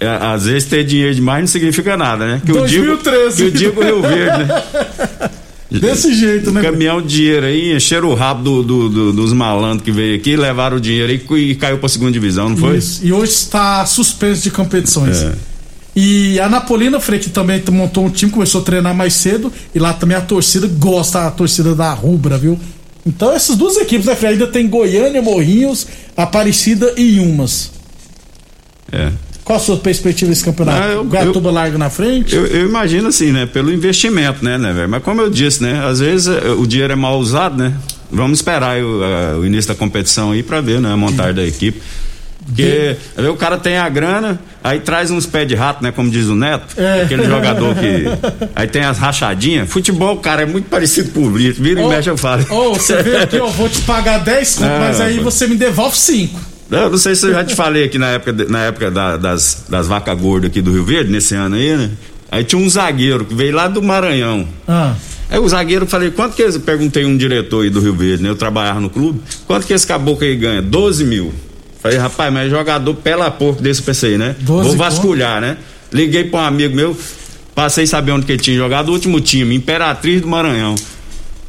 é, 0.00 0.06
às 0.08 0.44
vezes 0.46 0.68
ter 0.68 0.84
dinheiro 0.84 1.14
demais 1.14 1.40
não 1.42 1.46
significa 1.48 1.96
nada, 1.96 2.26
né? 2.26 2.42
Que 2.44 2.50
eu 2.50 2.66
digo, 2.66 2.86
2013. 2.86 3.36
que 3.36 3.42
eu 3.42 3.50
digo 3.50 3.82
Rio 3.82 4.02
Verde, 4.02 4.44
né? 4.44 4.62
Desse 5.80 6.14
jeito, 6.14 6.52
né? 6.52 6.62
Caminhão 6.62 7.02
de 7.02 7.08
dinheiro 7.08 7.44
aí, 7.46 7.76
encheram 7.76 8.08
o 8.08 8.14
rabo 8.14 8.42
do, 8.42 8.62
do- 8.62 8.88
do- 8.88 9.12
dos 9.12 9.32
malandros 9.32 9.82
que 9.82 9.90
veio 9.90 10.14
aqui, 10.16 10.36
levaram 10.36 10.76
o 10.76 10.80
dinheiro 10.80 11.10
aí 11.10 11.40
e 11.50 11.54
caiu 11.56 11.78
pra 11.78 11.88
segunda 11.88 12.12
divisão, 12.12 12.48
não 12.50 12.56
foi? 12.56 12.76
Isso. 12.78 13.00
E 13.04 13.12
hoje 13.12 13.32
está 13.32 13.84
suspenso 13.84 14.42
de 14.42 14.50
competições. 14.52 15.22
É. 15.22 15.32
E 15.98 16.38
a 16.40 16.48
Napolina 16.48 17.00
Freire 17.00 17.30
também 17.30 17.62
montou 17.72 18.04
um 18.04 18.10
time, 18.10 18.30
começou 18.30 18.60
a 18.60 18.64
treinar 18.64 18.94
mais 18.94 19.14
cedo. 19.14 19.50
E 19.74 19.78
lá 19.78 19.94
também 19.94 20.14
a 20.16 20.20
torcida 20.20 20.66
gosta, 20.68 21.26
a 21.26 21.30
torcida 21.30 21.74
da 21.74 21.90
Rubra, 21.94 22.36
viu? 22.36 22.58
Então 23.06 23.32
essas 23.32 23.56
duas 23.56 23.76
equipes, 23.78 24.04
né, 24.06 24.14
Freire? 24.14 24.34
Ainda 24.34 24.46
tem 24.52 24.68
Goiânia, 24.68 25.22
Morrinhos, 25.22 25.86
Aparecida 26.16 26.92
e 26.98 27.18
Umas. 27.18 27.70
É. 28.92 29.10
Qual 29.42 29.56
a 29.56 29.60
sua 29.62 29.76
perspectiva 29.76 30.28
desse 30.28 30.44
campeonato? 30.44 30.82
Ah, 30.82 30.86
eu- 30.92 31.04
Guatuba 31.04 31.50
larga 31.52 31.78
na 31.78 31.88
frente? 31.88 32.34
Eu, 32.34 32.46
eu 32.46 32.66
imagino 32.68 33.08
assim, 33.08 33.30
né? 33.32 33.46
Pelo 33.46 33.72
investimento, 33.72 34.44
né, 34.44 34.58
né, 34.58 34.72
velho? 34.72 34.88
Mas 34.88 35.02
como 35.02 35.20
eu 35.22 35.30
disse, 35.30 35.62
né? 35.62 35.82
Às 35.86 36.00
vezes 36.00 36.26
eh, 36.26 36.50
o 36.50 36.66
dinheiro 36.66 36.92
é 36.92 36.96
mal 36.96 37.18
usado, 37.18 37.56
né? 37.56 37.72
Vamos 38.10 38.38
esperar 38.38 38.76
o, 38.82 39.02
eh, 39.04 39.34
o 39.36 39.46
início 39.46 39.68
da 39.68 39.74
competição 39.76 40.32
aí 40.32 40.42
pra 40.42 40.60
ver, 40.60 40.80
né? 40.80 40.92
A 40.92 40.96
montagem 40.96 41.34
da 41.34 41.44
equipe. 41.44 41.80
Porque 42.46 42.96
aí 43.16 43.26
o 43.28 43.34
cara 43.36 43.58
tem 43.58 43.76
a 43.76 43.88
grana, 43.88 44.38
aí 44.62 44.78
traz 44.80 45.10
uns 45.10 45.26
pés 45.26 45.48
de 45.48 45.54
rato, 45.54 45.82
né? 45.82 45.90
Como 45.90 46.08
diz 46.10 46.26
o 46.28 46.34
Neto, 46.36 46.80
É. 46.80 47.02
aquele 47.02 47.24
jogador 47.26 47.74
que. 47.74 48.04
Aí 48.54 48.66
tem 48.68 48.82
as 48.82 48.98
rachadinhas. 48.98 49.68
Futebol, 49.68 50.16
cara, 50.18 50.42
é 50.42 50.46
muito 50.46 50.68
parecido 50.68 51.10
com 51.10 51.26
o 51.26 51.30
Brito. 51.30 51.60
Vira 51.62 51.82
e 51.82 51.88
mexe, 51.88 52.08
eu 52.08 52.16
falo. 52.16 52.44
Ô, 52.50 52.74
você 52.74 53.02
veio 53.02 53.20
aqui, 53.22 53.38
ó, 53.38 53.46
vou 53.48 53.68
te 53.68 53.80
pagar 53.82 54.18
10 54.18 54.54
conto, 54.56 54.70
mas 54.80 55.00
aí 55.00 55.18
você 55.18 55.46
me 55.46 55.56
devolve 55.56 55.96
5. 55.96 56.38
Eu 56.70 56.90
não 56.90 56.98
sei 56.98 57.14
se 57.14 57.26
eu 57.26 57.32
já 57.32 57.44
te 57.44 57.54
falei 57.54 57.84
aqui 57.84 57.98
na 57.98 58.08
época, 58.08 58.32
na 58.48 58.62
época 58.64 58.90
da- 58.90 59.16
das, 59.16 59.64
das 59.68 59.86
vacas 59.86 60.18
gordas 60.18 60.50
aqui 60.50 60.62
do 60.62 60.72
Rio 60.72 60.84
Verde, 60.84 61.10
nesse 61.12 61.34
ano 61.34 61.56
aí, 61.56 61.76
né? 61.76 61.90
Aí 62.30 62.42
tinha 62.44 62.60
um 62.60 62.68
zagueiro 62.68 63.24
que 63.24 63.34
veio 63.34 63.54
lá 63.54 63.68
do 63.68 63.82
Maranhão. 63.82 64.46
Ah, 64.66 64.94
Aí 65.28 65.38
o 65.40 65.48
zagueiro, 65.48 65.86
falei, 65.86 66.10
quanto 66.12 66.34
que 66.36 66.42
esse, 66.42 66.60
perguntei 66.60 67.04
um 67.04 67.16
diretor 67.16 67.64
aí 67.64 67.70
do 67.70 67.80
Rio 67.80 67.94
Verde, 67.94 68.22
né? 68.22 68.28
Eu 68.30 68.36
trabalhava 68.36 68.78
no 68.80 68.88
clube, 68.88 69.20
quanto 69.46 69.66
que 69.66 69.72
esse 69.72 69.84
caboclo 69.86 70.24
aí 70.24 70.36
ganha? 70.36 70.62
12 70.62 71.04
mil. 71.04 71.32
Falei, 71.86 71.98
rapaz, 71.98 72.32
mas 72.32 72.46
é 72.46 72.50
jogador 72.50 72.94
pela 72.94 73.30
porco 73.30 73.62
desse 73.62 73.82
PC, 73.82 74.18
né? 74.18 74.34
12 74.40 74.68
Vou 74.68 74.76
vasculhar, 74.76 75.40
né? 75.40 75.56
Liguei 75.92 76.24
pra 76.24 76.40
um 76.40 76.44
amigo 76.44 76.74
meu, 76.74 76.96
passei 77.54 77.84
a 77.84 77.86
saber 77.86 78.12
onde 78.12 78.26
que 78.26 78.32
ele 78.32 78.42
tinha 78.42 78.56
jogado, 78.56 78.88
o 78.88 78.92
último 78.92 79.20
time, 79.20 79.54
Imperatriz 79.54 80.20
do 80.20 80.26
Maranhão. 80.28 80.74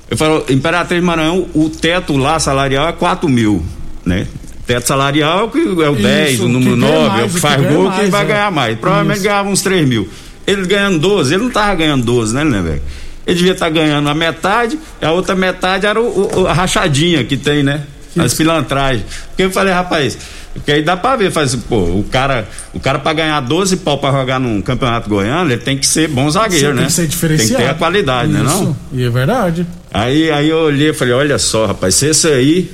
Eu 0.10 0.16
falo, 0.16 0.46
Imperatriz 0.50 1.02
do 1.02 1.06
Maranhão, 1.06 1.48
o 1.54 1.70
teto 1.70 2.16
lá 2.16 2.40
salarial 2.40 2.88
é 2.88 2.92
4 2.94 3.28
mil, 3.28 3.64
né? 4.06 4.28
Teto 4.66 4.86
salarial 4.88 5.50
que 5.50 5.60
é 5.60 5.90
o 5.90 5.94
Isso, 5.94 6.02
10, 6.04 6.40
o 6.42 6.48
número 6.50 6.72
quem 6.72 6.80
ganha 6.82 7.00
9, 7.10 7.22
é 7.22 7.24
o 7.26 7.30
que 7.30 7.38
o 7.38 7.40
faz 7.40 7.62
que 7.66 7.74
gol, 7.74 7.92
quem 7.92 8.10
vai 8.10 8.22
é. 8.22 8.26
ganhar 8.26 8.52
mais. 8.52 8.78
Provavelmente 8.78 9.18
Isso. 9.18 9.24
ganhava 9.26 9.50
uns 9.50 9.62
3 9.62 9.88
mil. 9.88 10.08
Ele 10.46 10.66
ganhando 10.66 11.00
12, 11.00 11.34
ele 11.34 11.44
não 11.44 11.50
tava 11.50 11.74
ganhando 11.76 12.04
12, 12.06 12.34
né, 12.36 12.44
né, 12.44 12.62
velho? 12.62 12.82
Ele 13.26 13.36
devia 13.38 13.52
estar 13.54 13.70
ganhando 13.70 14.08
a 14.08 14.14
metade, 14.14 14.78
e 15.02 15.06
a 15.06 15.12
outra 15.12 15.36
metade 15.36 15.86
era 15.86 16.00
o- 16.02 16.42
o- 16.44 16.48
a 16.48 16.54
rachadinha 16.54 17.24
que 17.26 17.36
tem, 17.36 17.64
né? 17.64 17.82
As 18.22 18.34
pilantragens. 18.34 19.04
Porque 19.30 19.44
eu 19.44 19.52
falei, 19.52 19.74
rapaz, 19.74 20.18
porque 20.58 20.72
aí 20.72 20.82
dá 20.82 20.98
pra 20.98 21.16
ver, 21.16 21.32
faz, 21.32 21.56
pô, 21.56 21.78
o 21.78 22.06
cara, 22.12 22.48
o 22.74 22.80
cara 22.80 22.98
pra 23.00 23.14
ganhar 23.14 23.40
12 23.42 23.78
pau 23.78 23.98
pra 23.98 24.12
jogar 24.12 24.40
num 24.40 24.62
campeonato 24.62 25.08
goiano, 25.10 25.52
ele 25.52 25.62
tem 25.62 25.78
que 25.78 25.86
ser 25.86 26.08
bom 26.08 26.30
zagueiro, 26.30 26.68
tem 26.70 26.76
né? 26.76 26.86
que 26.86 26.92
ser 26.92 27.08
diferenciado. 27.08 27.50
Tem 27.50 27.58
que 27.58 27.64
ter 27.64 27.70
a 27.70 27.74
qualidade, 27.76 28.32
né, 28.32 28.42
não? 28.44 28.64
Isso, 28.64 28.78
E 28.94 29.04
é 29.04 29.10
verdade. 29.10 29.68
Aí, 29.94 30.32
aí 30.32 30.50
eu 30.50 30.58
olhei 30.58 30.90
e 30.90 30.94
falei, 30.94 31.14
olha 31.14 31.38
só, 31.38 31.68
rapaz, 31.68 31.96
se 31.96 32.08
esse 32.08 32.28
aí. 32.28 32.72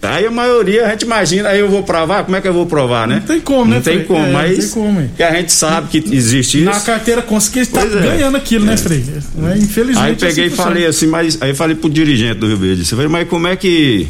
Aí 0.00 0.26
a 0.26 0.30
maioria 0.30 0.86
a 0.86 0.90
gente 0.90 1.02
imagina, 1.02 1.48
aí 1.48 1.58
eu 1.58 1.68
vou 1.68 1.82
provar, 1.82 2.22
como 2.22 2.36
é 2.36 2.40
que 2.40 2.46
eu 2.46 2.52
vou 2.52 2.66
provar, 2.66 3.08
né? 3.08 3.16
Não 3.16 3.22
tem 3.22 3.40
como, 3.40 3.64
não 3.64 3.76
né, 3.78 3.80
Tem 3.80 4.04
como, 4.04 4.20
É, 4.20 4.26
não 4.26 4.32
mas 4.32 4.58
tem 4.58 4.68
como, 4.68 5.00
hein? 5.00 5.10
que 5.16 5.22
a 5.24 5.34
gente 5.34 5.50
sabe 5.50 5.88
que 5.88 6.14
existe 6.14 6.58
isso. 6.58 6.66
Na 6.70 6.80
carteira 6.80 7.24
ele 7.28 7.66
tá 7.66 7.80
é. 7.82 7.86
ganhando 7.86 8.36
aquilo, 8.36 8.64
né, 8.64 8.76
Frei? 8.76 9.04
É, 9.44 9.58
Infelizmente. 9.58 9.98
Aí 10.06 10.14
peguei 10.14 10.44
assim 10.44 10.54
e 10.54 10.56
falei 10.56 10.86
assim, 10.86 11.06
mas 11.08 11.42
aí 11.42 11.52
falei 11.52 11.74
pro 11.74 11.90
dirigente 11.90 12.34
do 12.34 12.46
Rio 12.46 12.56
Verde, 12.58 12.84
você 12.84 12.94
falei, 12.94 13.10
mas 13.10 13.28
como 13.28 13.48
é 13.48 13.56
que 13.56 14.06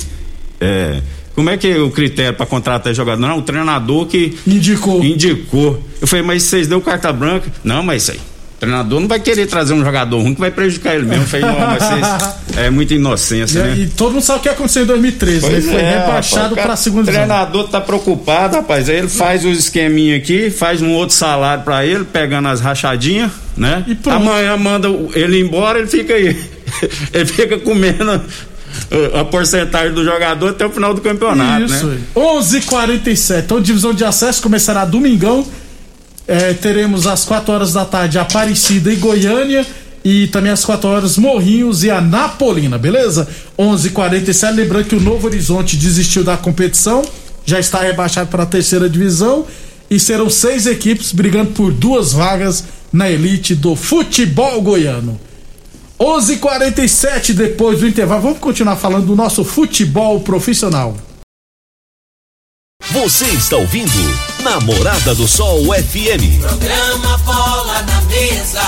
é, 0.60 1.00
Como 1.34 1.50
é 1.50 1.56
que 1.56 1.68
é 1.68 1.78
o 1.78 1.90
critério 1.90 2.34
para 2.34 2.46
contratar 2.46 2.92
jogador? 2.94 3.20
Não, 3.20 3.38
o 3.38 3.42
treinador 3.42 4.06
que 4.06 4.36
indicou. 4.46 5.04
Indicou. 5.04 5.82
Eu 6.00 6.06
falei, 6.06 6.24
mas 6.24 6.42
vocês 6.42 6.66
deu 6.66 6.80
carta 6.80 7.12
branca? 7.12 7.50
Não, 7.62 7.82
mas 7.82 8.02
isso 8.02 8.12
aí. 8.12 8.18
O 8.18 8.60
treinador 8.60 8.98
não 8.98 9.06
vai 9.06 9.20
querer 9.20 9.46
trazer 9.46 9.72
um 9.72 9.84
jogador 9.84 10.20
ruim 10.20 10.34
que 10.34 10.40
vai 10.40 10.50
prejudicar 10.50 10.96
ele 10.96 11.04
mesmo. 11.04 11.22
Eu 11.22 11.28
falei, 11.28 11.46
não, 11.46 11.60
mas 11.60 11.80
vocês, 11.80 12.58
é 12.58 12.70
muita 12.70 12.92
inocência, 12.92 13.62
né? 13.62 13.76
E 13.78 13.86
todo 13.86 14.14
mundo 14.14 14.22
sabe 14.24 14.40
o 14.40 14.42
que 14.42 14.48
aconteceu 14.48 14.82
em 14.82 14.86
2013. 14.86 15.40
Pois 15.42 15.52
ele 15.52 15.62
foi 15.62 15.80
é, 15.80 16.00
rebaixado 16.00 16.56
para 16.56 16.72
a 16.72 16.76
segunda 16.76 17.04
divisão. 17.04 17.22
O 17.22 17.26
treinador 17.28 17.68
tá 17.68 17.80
preocupado, 17.80 18.56
rapaz. 18.56 18.88
Aí 18.88 18.96
ele 18.96 19.08
faz 19.08 19.44
os 19.44 19.56
esqueminha 19.56 20.16
aqui, 20.16 20.50
faz 20.50 20.82
um 20.82 20.90
outro 20.90 21.14
salário 21.14 21.62
para 21.62 21.86
ele, 21.86 22.04
pegando 22.04 22.48
as 22.48 22.60
rachadinhas, 22.60 23.30
né? 23.56 23.84
E 23.86 23.96
Amanhã 24.10 24.56
manda 24.56 24.88
ele 25.14 25.40
embora, 25.40 25.78
ele 25.78 25.86
fica 25.86 26.14
aí. 26.14 26.36
ele 27.14 27.26
fica 27.26 27.58
comendo 27.58 28.20
a 29.20 29.24
porcentagem 29.24 29.92
do 29.92 30.04
jogador 30.04 30.50
até 30.50 30.64
o 30.64 30.70
final 30.70 30.94
do 30.94 31.00
campeonato, 31.00 31.66
Isso, 31.66 31.86
né? 31.86 32.00
11:47. 32.14 33.44
Então, 33.44 33.60
divisão 33.60 33.92
de 33.92 34.04
acesso 34.04 34.42
começará 34.42 34.84
domingão. 34.84 35.46
É, 36.26 36.52
teremos 36.52 37.06
às 37.06 37.24
4 37.24 37.52
horas 37.52 37.72
da 37.72 37.84
tarde 37.84 38.18
Aparecida 38.18 38.92
e 38.92 38.96
Goiânia 38.96 39.66
e 40.04 40.26
também 40.28 40.52
às 40.52 40.64
4 40.64 40.88
horas 40.88 41.16
Morrinhos 41.16 41.84
e 41.84 41.90
Anapolina, 41.90 42.78
beleza? 42.78 43.28
11:47. 43.58 44.54
Lembrando 44.54 44.84
que 44.86 44.96
o 44.96 45.00
Novo 45.00 45.26
Horizonte 45.26 45.76
desistiu 45.76 46.24
da 46.24 46.36
competição, 46.36 47.02
já 47.44 47.58
está 47.58 47.80
rebaixado 47.80 48.28
para 48.28 48.42
a 48.42 48.46
terceira 48.46 48.88
divisão 48.88 49.46
e 49.90 49.98
serão 49.98 50.28
seis 50.28 50.66
equipes 50.66 51.12
brigando 51.12 51.52
por 51.52 51.72
duas 51.72 52.12
vagas 52.12 52.64
na 52.92 53.10
elite 53.10 53.54
do 53.54 53.74
futebol 53.74 54.60
goiano. 54.60 55.18
11:47 55.98 57.34
depois 57.34 57.80
do 57.80 57.88
intervalo. 57.88 58.22
Vamos 58.22 58.38
continuar 58.38 58.76
falando 58.76 59.06
do 59.06 59.16
nosso 59.16 59.44
futebol 59.44 60.20
profissional. 60.20 60.96
Você 62.90 63.26
está 63.26 63.56
ouvindo 63.56 63.92
Namorada 64.42 65.14
do 65.14 65.28
Sol 65.28 65.64
FM. 65.74 66.40
Programa 66.40 67.18
Bola 67.18 67.82
na 67.82 68.00
Mesa 68.02 68.62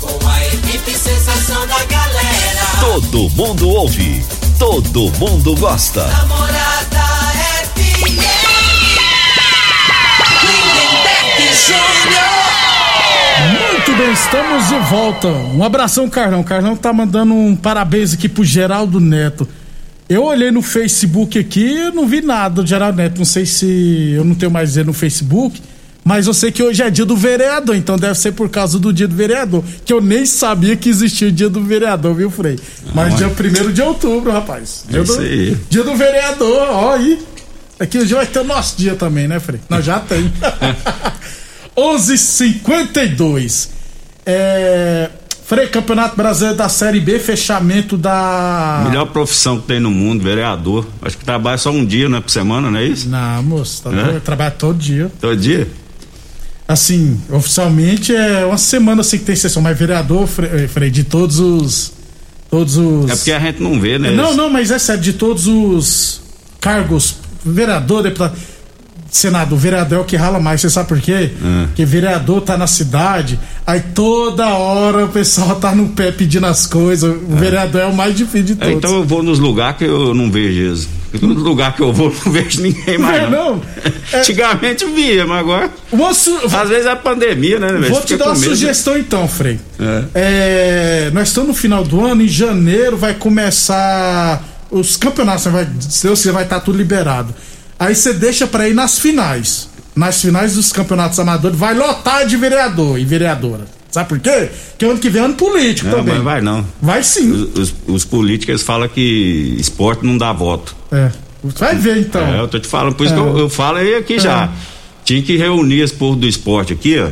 com 0.00 0.28
a 0.28 0.46
equipe 0.46 0.92
sensação 0.92 1.66
da 1.66 1.84
galera. 1.84 2.66
Todo 2.80 3.30
mundo 3.30 3.68
ouve, 3.68 4.24
todo 4.58 5.12
mundo 5.18 5.54
gosta. 5.56 6.06
Namorada 6.06 7.04
FM. 7.74 8.18
Lindenberg 10.42 11.54
Júnior. 11.66 12.61
Muito 13.92 14.04
bem, 14.04 14.12
estamos 14.14 14.68
de 14.68 14.78
volta. 14.88 15.28
Um 15.28 15.62
abração, 15.62 16.08
Carlão. 16.08 16.42
Carlão 16.42 16.74
tá 16.74 16.94
mandando 16.94 17.34
um 17.34 17.54
parabéns 17.54 18.14
aqui 18.14 18.26
pro 18.26 18.42
Geraldo 18.42 18.98
Neto. 18.98 19.46
Eu 20.08 20.24
olhei 20.24 20.50
no 20.50 20.62
Facebook 20.62 21.38
aqui 21.38 21.60
e 21.60 21.90
não 21.90 22.08
vi 22.08 22.22
nada 22.22 22.62
do 22.62 22.66
Geraldo 22.66 22.96
Neto. 22.96 23.18
Não 23.18 23.26
sei 23.26 23.44
se 23.44 24.14
eu 24.16 24.24
não 24.24 24.34
tenho 24.34 24.50
mais 24.50 24.70
dizer 24.70 24.86
no 24.86 24.94
Facebook, 24.94 25.60
mas 26.02 26.26
eu 26.26 26.32
sei 26.32 26.50
que 26.50 26.62
hoje 26.62 26.82
é 26.82 26.88
dia 26.88 27.04
do 27.04 27.14
vereador, 27.14 27.76
então 27.76 27.98
deve 27.98 28.14
ser 28.14 28.32
por 28.32 28.48
causa 28.48 28.78
do 28.78 28.94
dia 28.94 29.06
do 29.06 29.14
vereador. 29.14 29.62
Que 29.84 29.92
eu 29.92 30.00
nem 30.00 30.24
sabia 30.24 30.74
que 30.74 30.88
existia 30.88 31.28
o 31.28 31.32
dia 31.32 31.50
do 31.50 31.62
vereador, 31.62 32.14
viu, 32.14 32.30
Frei? 32.30 32.58
Mas 32.94 33.14
dia 33.16 33.28
1 33.28 33.72
de 33.72 33.82
outubro, 33.82 34.32
rapaz. 34.32 34.86
Dia, 34.88 35.00
é 35.00 35.04
do, 35.04 35.18
aí. 35.18 35.56
dia 35.68 35.84
do 35.84 35.94
vereador, 35.94 36.66
ó 36.70 36.94
aí. 36.94 37.22
Aqui 37.78 37.98
hoje 37.98 38.14
vai 38.14 38.24
ter 38.24 38.38
o 38.38 38.44
nosso 38.44 38.74
dia 38.78 38.94
também, 38.94 39.28
né, 39.28 39.38
Frei? 39.38 39.60
Nós 39.68 39.84
já 39.84 40.00
tem. 40.00 40.32
11:52. 41.76 43.81
É, 44.24 45.10
Frei, 45.44 45.66
Campeonato 45.66 46.16
Brasileiro 46.16 46.56
da 46.56 46.68
Série 46.68 47.00
B, 47.00 47.18
fechamento 47.18 47.96
da. 47.96 48.84
Melhor 48.88 49.06
profissão 49.06 49.60
que 49.60 49.66
tem 49.66 49.80
no 49.80 49.90
mundo, 49.90 50.22
vereador. 50.22 50.86
Acho 51.02 51.18
que 51.18 51.24
trabalha 51.24 51.58
só 51.58 51.70
um 51.70 51.84
dia, 51.84 52.08
né, 52.08 52.20
por 52.20 52.30
semana, 52.30 52.70
não 52.70 52.78
é 52.78 52.84
isso? 52.84 53.08
Não, 53.08 53.42
moço, 53.42 53.82
tá 53.82 53.90
é? 53.90 54.20
trabalha 54.20 54.50
todo 54.52 54.78
dia. 54.78 55.10
Todo 55.20 55.36
dia? 55.36 55.68
Assim, 56.66 57.20
oficialmente 57.28 58.14
é 58.14 58.46
uma 58.46 58.56
semana 58.56 59.02
assim 59.02 59.18
que 59.18 59.24
tem 59.24 59.36
sessão, 59.36 59.60
mas 59.60 59.78
vereador, 59.78 60.26
Frei, 60.26 60.68
Frei 60.68 60.90
de 60.90 61.04
todos 61.04 61.38
os. 61.38 61.92
Todos 62.48 62.76
os. 62.76 63.10
É 63.10 63.16
porque 63.16 63.32
a 63.32 63.40
gente 63.40 63.62
não 63.62 63.78
vê, 63.80 63.98
né? 63.98 64.10
Não, 64.10 64.34
não, 64.34 64.48
mas 64.48 64.70
é 64.70 64.78
sério, 64.78 65.02
de 65.02 65.12
todos 65.12 65.46
os 65.46 66.22
cargos, 66.60 67.16
vereador, 67.44 68.02
deputado 68.04 68.36
Senado, 69.12 69.54
o 69.54 69.58
vereador 69.58 69.98
é 69.98 70.00
o 70.00 70.04
que 70.06 70.16
rala 70.16 70.40
mais, 70.40 70.62
você 70.62 70.70
sabe 70.70 70.88
por 70.88 70.98
quê? 70.98 71.12
É. 71.12 71.66
Porque 71.66 71.84
vereador 71.84 72.40
tá 72.40 72.56
na 72.56 72.66
cidade, 72.66 73.38
aí 73.66 73.78
toda 73.94 74.48
hora 74.48 75.04
o 75.04 75.08
pessoal 75.10 75.56
tá 75.56 75.74
no 75.74 75.88
pé 75.88 76.10
pedindo 76.10 76.46
as 76.46 76.66
coisas. 76.66 77.14
O 77.28 77.36
é. 77.36 77.38
vereador 77.38 77.82
é 77.82 77.84
o 77.84 77.94
mais 77.94 78.16
difícil 78.16 78.42
de 78.46 78.52
é, 78.52 78.56
todos. 78.56 78.72
É, 78.72 78.76
então 78.78 78.96
eu 78.96 79.04
vou 79.04 79.22
nos 79.22 79.38
lugares 79.38 79.76
que 79.76 79.84
eu 79.84 80.14
não 80.14 80.30
vejo 80.30 80.72
isso. 80.72 80.88
No 81.20 81.34
lugar 81.34 81.76
que 81.76 81.82
eu 81.82 81.92
vou, 81.92 82.08
não 82.24 82.32
vejo 82.32 82.62
ninguém 82.62 82.96
mais. 82.96 83.30
Não, 83.30 83.56
não. 83.56 83.62
É... 84.14 84.20
Antigamente 84.20 84.86
via, 84.86 85.26
mas 85.26 85.40
agora. 85.40 85.70
Su... 86.14 86.34
Às 86.50 86.70
vezes 86.70 86.86
é 86.86 86.94
pandemia, 86.94 87.58
né? 87.58 87.68
Vou 87.90 88.00
te 88.00 88.16
dar 88.16 88.28
uma 88.28 88.34
sugestão 88.34 88.96
então, 88.96 89.28
Frei. 89.28 89.60
É. 89.78 90.04
é. 90.14 91.10
nós 91.12 91.28
estamos 91.28 91.48
no 91.48 91.54
final 91.54 91.84
do 91.84 92.02
ano, 92.02 92.22
em 92.22 92.28
janeiro 92.28 92.96
vai 92.96 93.12
começar 93.12 94.42
os 94.70 94.96
campeonatos, 94.96 95.44
vai, 95.44 95.66
Deus 95.66 96.24
vai 96.24 96.44
estar 96.44 96.60
tá 96.60 96.60
tudo 96.60 96.78
liberado. 96.78 97.34
Aí 97.82 97.96
você 97.96 98.12
deixa 98.12 98.46
para 98.46 98.68
ir 98.68 98.74
nas 98.74 98.98
finais. 98.98 99.68
Nas 99.94 100.22
finais 100.22 100.54
dos 100.54 100.72
campeonatos 100.72 101.18
amadores, 101.18 101.58
vai 101.58 101.74
lotar 101.74 102.24
de 102.26 102.36
vereador 102.36 102.96
e 102.96 103.04
vereadora. 103.04 103.66
Sabe 103.90 104.08
por 104.08 104.20
quê? 104.20 104.50
Porque 104.70 104.84
ano 104.84 104.98
que 104.98 105.10
vem 105.10 105.20
é 105.20 105.24
ano 105.24 105.34
político 105.34 105.88
não, 105.88 105.98
também. 105.98 106.14
Mas 106.14 106.22
vai 106.22 106.40
não. 106.40 106.64
Vai 106.80 107.02
sim. 107.02 107.30
Os, 107.30 107.58
os, 107.58 107.74
os 107.88 108.04
políticos 108.04 108.62
falam 108.62 108.88
que 108.88 109.56
esporte 109.58 110.06
não 110.06 110.16
dá 110.16 110.32
voto. 110.32 110.76
É. 110.92 111.10
Vai 111.42 111.74
ver 111.74 111.98
então. 111.98 112.24
É, 112.24 112.40
eu 112.40 112.46
tô 112.46 112.60
te 112.60 112.68
falando, 112.68 112.94
por 112.94 113.04
isso 113.04 113.14
é. 113.14 113.18
que 113.18 113.22
eu, 113.22 113.38
eu 113.38 113.48
falo 113.50 113.78
aí 113.78 113.96
aqui 113.96 114.14
é. 114.14 114.20
já. 114.20 114.52
Tinha 115.04 115.20
que 115.20 115.36
reunir 115.36 115.80
esse 115.80 115.92
povo 115.92 116.14
do 116.14 116.28
esporte 116.28 116.72
aqui, 116.72 116.98
ó 117.00 117.10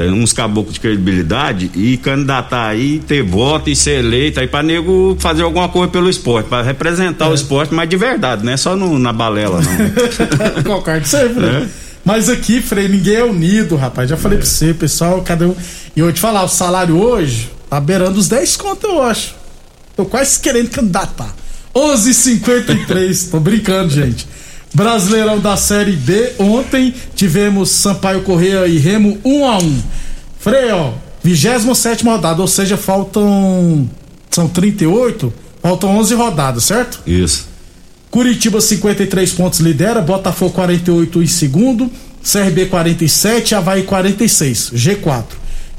tem 0.00 0.10
uns 0.10 0.32
caboclos 0.32 0.72
de 0.72 0.80
credibilidade 0.80 1.70
e 1.74 1.98
candidatar 1.98 2.68
aí, 2.68 3.00
ter 3.00 3.22
voto 3.22 3.68
e 3.68 3.76
ser 3.76 3.98
eleito 3.98 4.40
aí 4.40 4.48
pra 4.48 4.62
nego 4.62 5.14
fazer 5.20 5.42
alguma 5.42 5.68
coisa 5.68 5.92
pelo 5.92 6.08
esporte, 6.08 6.48
pra 6.48 6.62
representar 6.62 7.26
é. 7.26 7.28
o 7.28 7.34
esporte, 7.34 7.74
mas 7.74 7.86
de 7.86 7.98
verdade, 7.98 8.42
não 8.42 8.50
é 8.50 8.56
só 8.56 8.74
no, 8.74 8.98
na 8.98 9.12
balela, 9.12 9.60
não. 9.60 10.62
Qualquer 10.64 11.04
sempre, 11.04 11.44
é. 11.44 11.68
Mas 12.02 12.30
aqui, 12.30 12.62
Frei, 12.62 12.88
ninguém 12.88 13.16
é 13.16 13.24
unido, 13.24 13.76
rapaz. 13.76 14.08
Já 14.08 14.16
falei 14.16 14.38
é. 14.38 14.40
pra 14.40 14.48
você, 14.48 14.72
pessoal, 14.72 15.20
cada 15.20 15.46
um. 15.46 15.54
E 15.94 16.00
eu 16.00 16.06
vou 16.06 16.12
te 16.14 16.20
falar, 16.20 16.44
o 16.44 16.48
salário 16.48 16.96
hoje 16.96 17.50
tá 17.68 17.78
beirando 17.78 18.18
os 18.18 18.26
10 18.26 18.56
conto, 18.56 18.86
eu 18.86 19.02
acho. 19.02 19.34
Tô 19.94 20.06
quase 20.06 20.40
querendo 20.40 20.70
candidatar. 20.70 21.34
11:53 21.74 23.30
tô 23.30 23.38
brincando, 23.38 23.90
gente. 23.90 24.26
Brasileirão 24.72 25.38
da 25.38 25.56
Série 25.56 25.92
B. 25.92 26.32
Ontem 26.38 26.94
tivemos 27.14 27.70
Sampaio 27.70 28.22
Correia 28.22 28.66
e 28.66 28.78
Remo 28.78 29.18
1 29.24 29.44
a 29.44 29.58
1 29.58 29.82
Frei, 30.38 30.70
ó, 30.70 30.92
27 31.22 32.02
rodada, 32.04 32.40
ou 32.40 32.48
seja, 32.48 32.76
faltam. 32.76 33.88
São 34.30 34.48
38, 34.48 35.32
faltam 35.60 35.98
11 35.98 36.14
rodadas, 36.14 36.64
certo? 36.64 37.00
Isso. 37.06 37.48
Curitiba 38.10 38.60
53 38.60 39.32
pontos 39.32 39.60
lidera, 39.60 40.00
Botafogo 40.00 40.52
48 40.52 41.22
em 41.22 41.26
segundo, 41.26 41.90
CRB 42.22 42.66
47, 42.66 43.54
Havaí 43.54 43.82
46, 43.82 44.72
G4. 44.74 45.24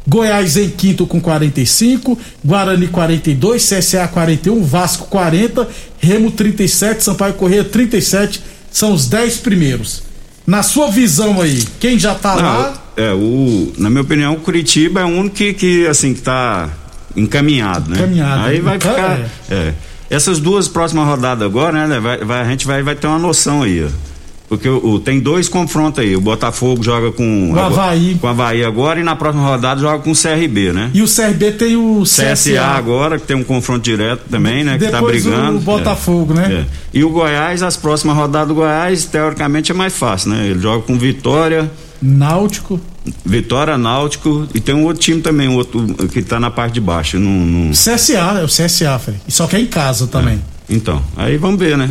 Goiás 0.08 0.58
em 0.58 0.70
quinto 0.70 1.06
com 1.06 1.20
45, 1.20 2.18
Guarani 2.44 2.88
42, 2.88 3.64
CSA 3.64 4.08
41, 4.08 4.64
Vasco 4.64 5.08
40, 5.08 5.68
Remo 6.00 6.32
37, 6.32 7.04
Sampaio 7.04 7.34
Correia 7.36 7.64
37, 7.64 8.42
são 8.72 8.94
os 8.94 9.08
10 9.08 9.38
primeiros. 9.38 10.04
Na 10.46 10.64
sua 10.64 10.90
visão 10.90 11.42
aí, 11.42 11.64
quem 11.80 12.00
já 12.00 12.16
tá 12.16 12.36
Não, 12.36 12.44
lá? 12.44 12.84
É, 12.98 13.14
o, 13.14 13.72
na 13.78 13.90
minha 13.90 14.02
opinião, 14.02 14.34
o 14.34 14.40
Curitiba 14.40 15.02
é 15.02 15.06
um 15.06 15.30
que, 15.30 15.54
que 15.54 15.88
assim, 15.88 16.14
que 16.14 16.22
tá 16.22 16.70
encaminhado, 17.16 17.90
né? 17.90 17.98
Encaminhado. 17.98 18.44
Aí 18.46 18.60
vai 18.60 18.80
ficar. 18.80 19.20
É. 19.20 19.30
é. 19.54 19.74
Essas 20.10 20.40
duas 20.40 20.68
próximas 20.68 21.08
rodadas 21.08 21.46
agora, 21.46 21.88
né? 21.88 22.00
Vai, 22.00 22.18
vai, 22.18 22.42
a 22.42 22.46
gente 22.46 22.68
vai, 22.68 22.84
vai 22.84 22.96
ter 22.96 23.08
uma 23.08 23.20
noção 23.20 23.64
aí, 23.64 23.86
ó. 23.86 24.11
Porque 24.52 24.68
o, 24.68 24.86
o, 24.86 25.00
tem 25.00 25.18
dois 25.18 25.48
confrontos 25.48 26.04
aí. 26.04 26.14
O 26.14 26.20
Botafogo 26.20 26.84
joga 26.84 27.10
com 27.10 27.54
o 27.54 27.58
Havaí. 27.58 28.18
com 28.20 28.28
o 28.28 28.30
Havaí 28.30 28.66
agora 28.66 29.00
e 29.00 29.04
na 29.04 29.16
próxima 29.16 29.48
rodada 29.48 29.80
joga 29.80 30.00
com 30.00 30.12
o 30.12 30.14
CRB, 30.14 30.74
né? 30.74 30.92
E 30.94 31.02
o 31.02 31.06
CRB 31.06 31.54
tem 31.54 31.78
o 31.78 32.02
CSA, 32.04 32.34
CSA 32.34 32.62
agora, 32.62 33.18
que 33.18 33.26
tem 33.26 33.38
um 33.38 33.46
confronto 33.46 33.80
direto 33.80 34.24
também, 34.30 34.66
né? 34.66 34.78
Depois 34.78 34.92
que 34.92 34.92
tá 34.92 35.02
brigando. 35.02 35.58
O 35.58 35.62
Botafogo, 35.62 36.34
é, 36.34 36.36
né? 36.36 36.54
É. 36.54 36.66
E 36.94 37.02
o 37.02 37.10
Goiás, 37.12 37.64
as 37.64 37.78
próximas 37.78 38.14
rodadas 38.18 38.50
do 38.50 38.56
Goiás, 38.56 39.06
teoricamente 39.06 39.72
é 39.72 39.74
mais 39.74 39.96
fácil, 39.96 40.32
né? 40.32 40.48
Ele 40.48 40.60
joga 40.60 40.84
com 40.84 41.00
Vitória. 41.00 41.72
Náutico. 42.02 42.78
Vitória, 43.26 43.78
Náutico 43.78 44.50
e 44.54 44.60
tem 44.60 44.76
um 44.76 44.84
outro 44.84 45.02
time 45.02 45.22
também, 45.22 45.48
um 45.48 45.56
outro 45.56 45.82
que 46.12 46.22
tá 46.22 46.42
na 46.42 46.52
parte 46.52 46.74
de 46.74 46.82
baixo. 46.82 47.18
No, 47.18 47.30
no... 47.30 47.72
CSA, 47.72 48.42
é 48.42 48.44
o 48.44 48.48
CSA, 48.48 49.00
Fred. 49.00 49.22
Só 49.30 49.48
que 49.48 49.56
é 49.56 49.62
em 49.62 49.66
casa 49.66 50.08
também. 50.08 50.42
É. 50.70 50.76
Então, 50.76 51.02
aí 51.16 51.38
vamos 51.38 51.58
ver, 51.58 51.78
né? 51.78 51.90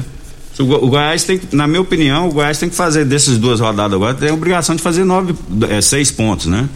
O 0.61 0.89
Goiás 0.89 1.25
tem, 1.25 1.41
na 1.53 1.67
minha 1.67 1.81
opinião, 1.81 2.29
o 2.29 2.33
Goiás 2.33 2.59
tem 2.59 2.69
que 2.69 2.75
fazer 2.75 3.05
dessas 3.05 3.39
duas 3.39 3.61
rodadas 3.61 3.95
agora, 3.95 4.15
tem 4.15 4.29
a 4.31 4.35
obrigação 4.35 4.77
de 4.77 4.83
fazer 4.83 5.05
nove, 5.05 5.35
é, 5.69 5.81
seis 5.81 6.11
pontos, 6.11 6.47
né? 6.47 6.69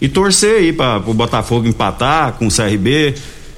E 0.00 0.08
torcer 0.08 0.56
aí 0.56 0.72
para 0.72 0.98
o 0.98 1.14
Botafogo 1.14 1.66
empatar 1.66 2.32
com 2.32 2.46
o 2.46 2.50
CRB. 2.50 3.14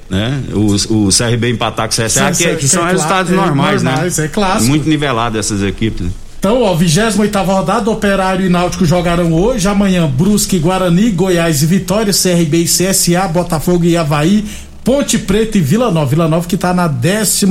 né? 0.09 0.43
O, 0.53 1.05
o 1.07 1.09
CRB 1.09 1.49
empatar 1.49 1.87
com 1.87 2.01
o 2.01 2.05
CSA, 2.05 2.31
que, 2.31 2.43
que, 2.43 2.55
que, 2.57 2.67
são 2.67 2.87
é 2.87 2.91
resultados 2.91 3.31
é, 3.31 3.35
normais, 3.35 3.81
normais, 3.81 4.17
né? 4.17 4.25
É 4.25 4.27
clássico. 4.27 4.69
Muito 4.69 4.87
nivelado 4.87 5.37
essas 5.37 5.63
equipes. 5.63 6.07
Então, 6.37 6.61
ó, 6.61 6.75
28 6.75 7.39
rodada, 7.39 7.89
Operário 7.89 8.45
e 8.45 8.49
Náutico 8.49 8.85
jogarão 8.85 9.33
hoje, 9.33 9.67
amanhã 9.67 10.05
Brusque, 10.05 10.59
Guarani, 10.59 11.09
Goiás 11.09 11.63
e 11.63 11.65
Vitória, 11.65 12.13
CRB 12.13 12.57
e 12.59 12.65
CSA, 12.65 13.27
Botafogo 13.27 13.83
e 13.83 13.97
Havaí, 13.97 14.45
Ponte 14.83 15.17
Preta 15.17 15.57
e 15.57 15.61
Vila 15.61 15.89
Nova. 15.89 16.05
Vila 16.05 16.27
Nova 16.27 16.47
que 16.47 16.53
está 16.53 16.71
na 16.71 16.87
13 16.87 17.47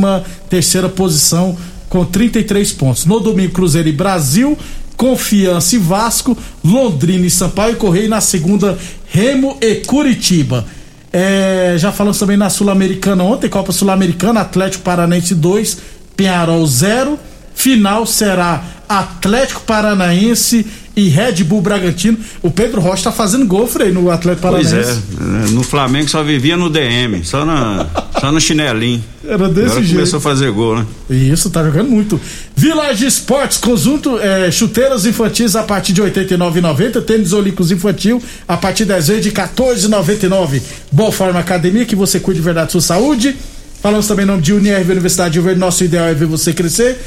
terceira 0.48 0.88
posição 0.88 1.56
com 1.94 2.04
33 2.04 2.72
pontos. 2.72 3.06
No 3.06 3.20
domingo, 3.20 3.52
Cruzeiro 3.52 3.88
e 3.88 3.92
Brasil, 3.92 4.58
Confiança 4.96 5.76
e 5.76 5.78
Vasco, 5.78 6.36
Londrina 6.64 7.24
e 7.24 7.30
Sampaio 7.30 7.76
Correio, 7.76 8.08
na 8.08 8.20
segunda, 8.20 8.76
Remo 9.06 9.56
e 9.60 9.76
Curitiba. 9.76 10.66
É, 11.12 11.76
já 11.78 11.92
falamos 11.92 12.18
também 12.18 12.36
na 12.36 12.50
Sul-Americana 12.50 13.22
ontem, 13.22 13.48
Copa 13.48 13.70
Sul-Americana, 13.70 14.40
Atlético 14.40 14.82
Paranense 14.82 15.36
2, 15.36 15.78
Penharol 16.16 16.66
0. 16.66 17.16
Final 17.54 18.04
será 18.06 18.64
Atlético 18.88 19.60
Paranaense 19.60 20.66
e 20.96 21.08
Red 21.08 21.44
Bull 21.44 21.60
Bragantino. 21.60 22.18
O 22.42 22.50
Pedro 22.50 22.80
Rocha 22.80 23.04
tá 23.04 23.12
fazendo 23.12 23.46
gol, 23.46 23.66
Frei, 23.66 23.90
no 23.90 24.10
Atlético 24.10 24.42
Paranaense. 24.42 24.74
Pois 24.74 25.50
é, 25.50 25.50
no 25.50 25.62
Flamengo 25.62 26.08
só 26.08 26.22
vivia 26.22 26.56
no 26.56 26.70
DM, 26.70 27.24
só, 27.24 27.44
na, 27.44 27.86
só 28.20 28.30
no 28.30 28.40
chinelinho. 28.40 29.02
Era 29.26 29.48
desse 29.48 29.66
Agora 29.66 29.80
jeito. 29.80 29.94
começou 29.94 30.18
a 30.18 30.20
fazer 30.20 30.50
gol, 30.50 30.78
né? 30.78 30.86
Isso, 31.08 31.50
tá 31.50 31.64
jogando 31.64 31.90
muito. 31.90 32.20
Village 32.54 33.06
Esportes, 33.06 33.56
conjunto 33.58 34.18
é, 34.18 34.50
chuteiras 34.50 35.06
infantis 35.06 35.56
a 35.56 35.62
partir 35.62 35.92
de 35.92 36.02
R$ 36.02 36.10
89,90. 36.10 37.02
Tênis 37.02 37.32
olímpicos 37.32 37.70
infantil 37.70 38.22
a 38.46 38.56
partir 38.56 38.84
das 38.84 39.08
vezes 39.08 39.22
de 39.22 39.30
R$ 39.30 39.36
14,99. 39.36 40.60
Boa 40.92 41.10
Forma 41.10 41.40
Academia, 41.40 41.84
que 41.84 41.96
você 41.96 42.20
cuide 42.20 42.40
de 42.40 42.44
verdade 42.44 42.72
sua 42.72 42.80
saúde. 42.80 43.34
Falamos 43.82 44.06
também 44.06 44.24
em 44.24 44.28
nome 44.28 44.42
de 44.42 44.52
Unirv 44.52 44.90
Universidade 44.90 45.34
de 45.34 45.40
Verde. 45.40 45.60
Nosso 45.60 45.84
ideal 45.84 46.06
é 46.06 46.14
ver 46.14 46.26
você 46.26 46.52
crescer. 46.52 46.98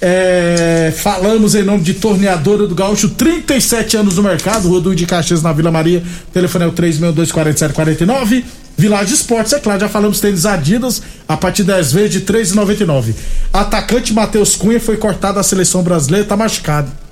É, 0.00 0.92
falamos 0.96 1.54
em 1.54 1.62
nome 1.62 1.82
de 1.82 1.94
Torneadora 1.94 2.66
do 2.66 2.74
Gaúcho, 2.74 3.08
37 3.10 3.96
anos 3.96 4.16
no 4.16 4.22
mercado, 4.22 4.68
Rodul 4.68 4.94
de 4.94 5.06
Caxias 5.06 5.42
na 5.42 5.52
Vila 5.52 5.70
Maria, 5.70 6.02
telefone 6.32 6.64
é 6.64 6.68
o 6.68 6.72
3624749. 6.72 8.44
Village 8.76 9.14
Esportes, 9.14 9.52
é 9.52 9.60
claro, 9.60 9.80
já 9.80 9.88
falamos 9.88 10.18
tênis 10.18 10.44
Adidas, 10.44 11.00
a 11.28 11.36
partir 11.36 11.62
das 11.62 11.92
vezes 11.92 12.10
de 12.10 12.20
3,99. 12.22 13.14
Atacante 13.52 14.12
Matheus 14.12 14.56
Cunha 14.56 14.80
foi 14.80 14.96
cortado 14.96 15.36
da 15.36 15.44
seleção 15.44 15.82
brasileira, 15.82 16.26
tá 16.26 16.36
machucado 16.36 17.03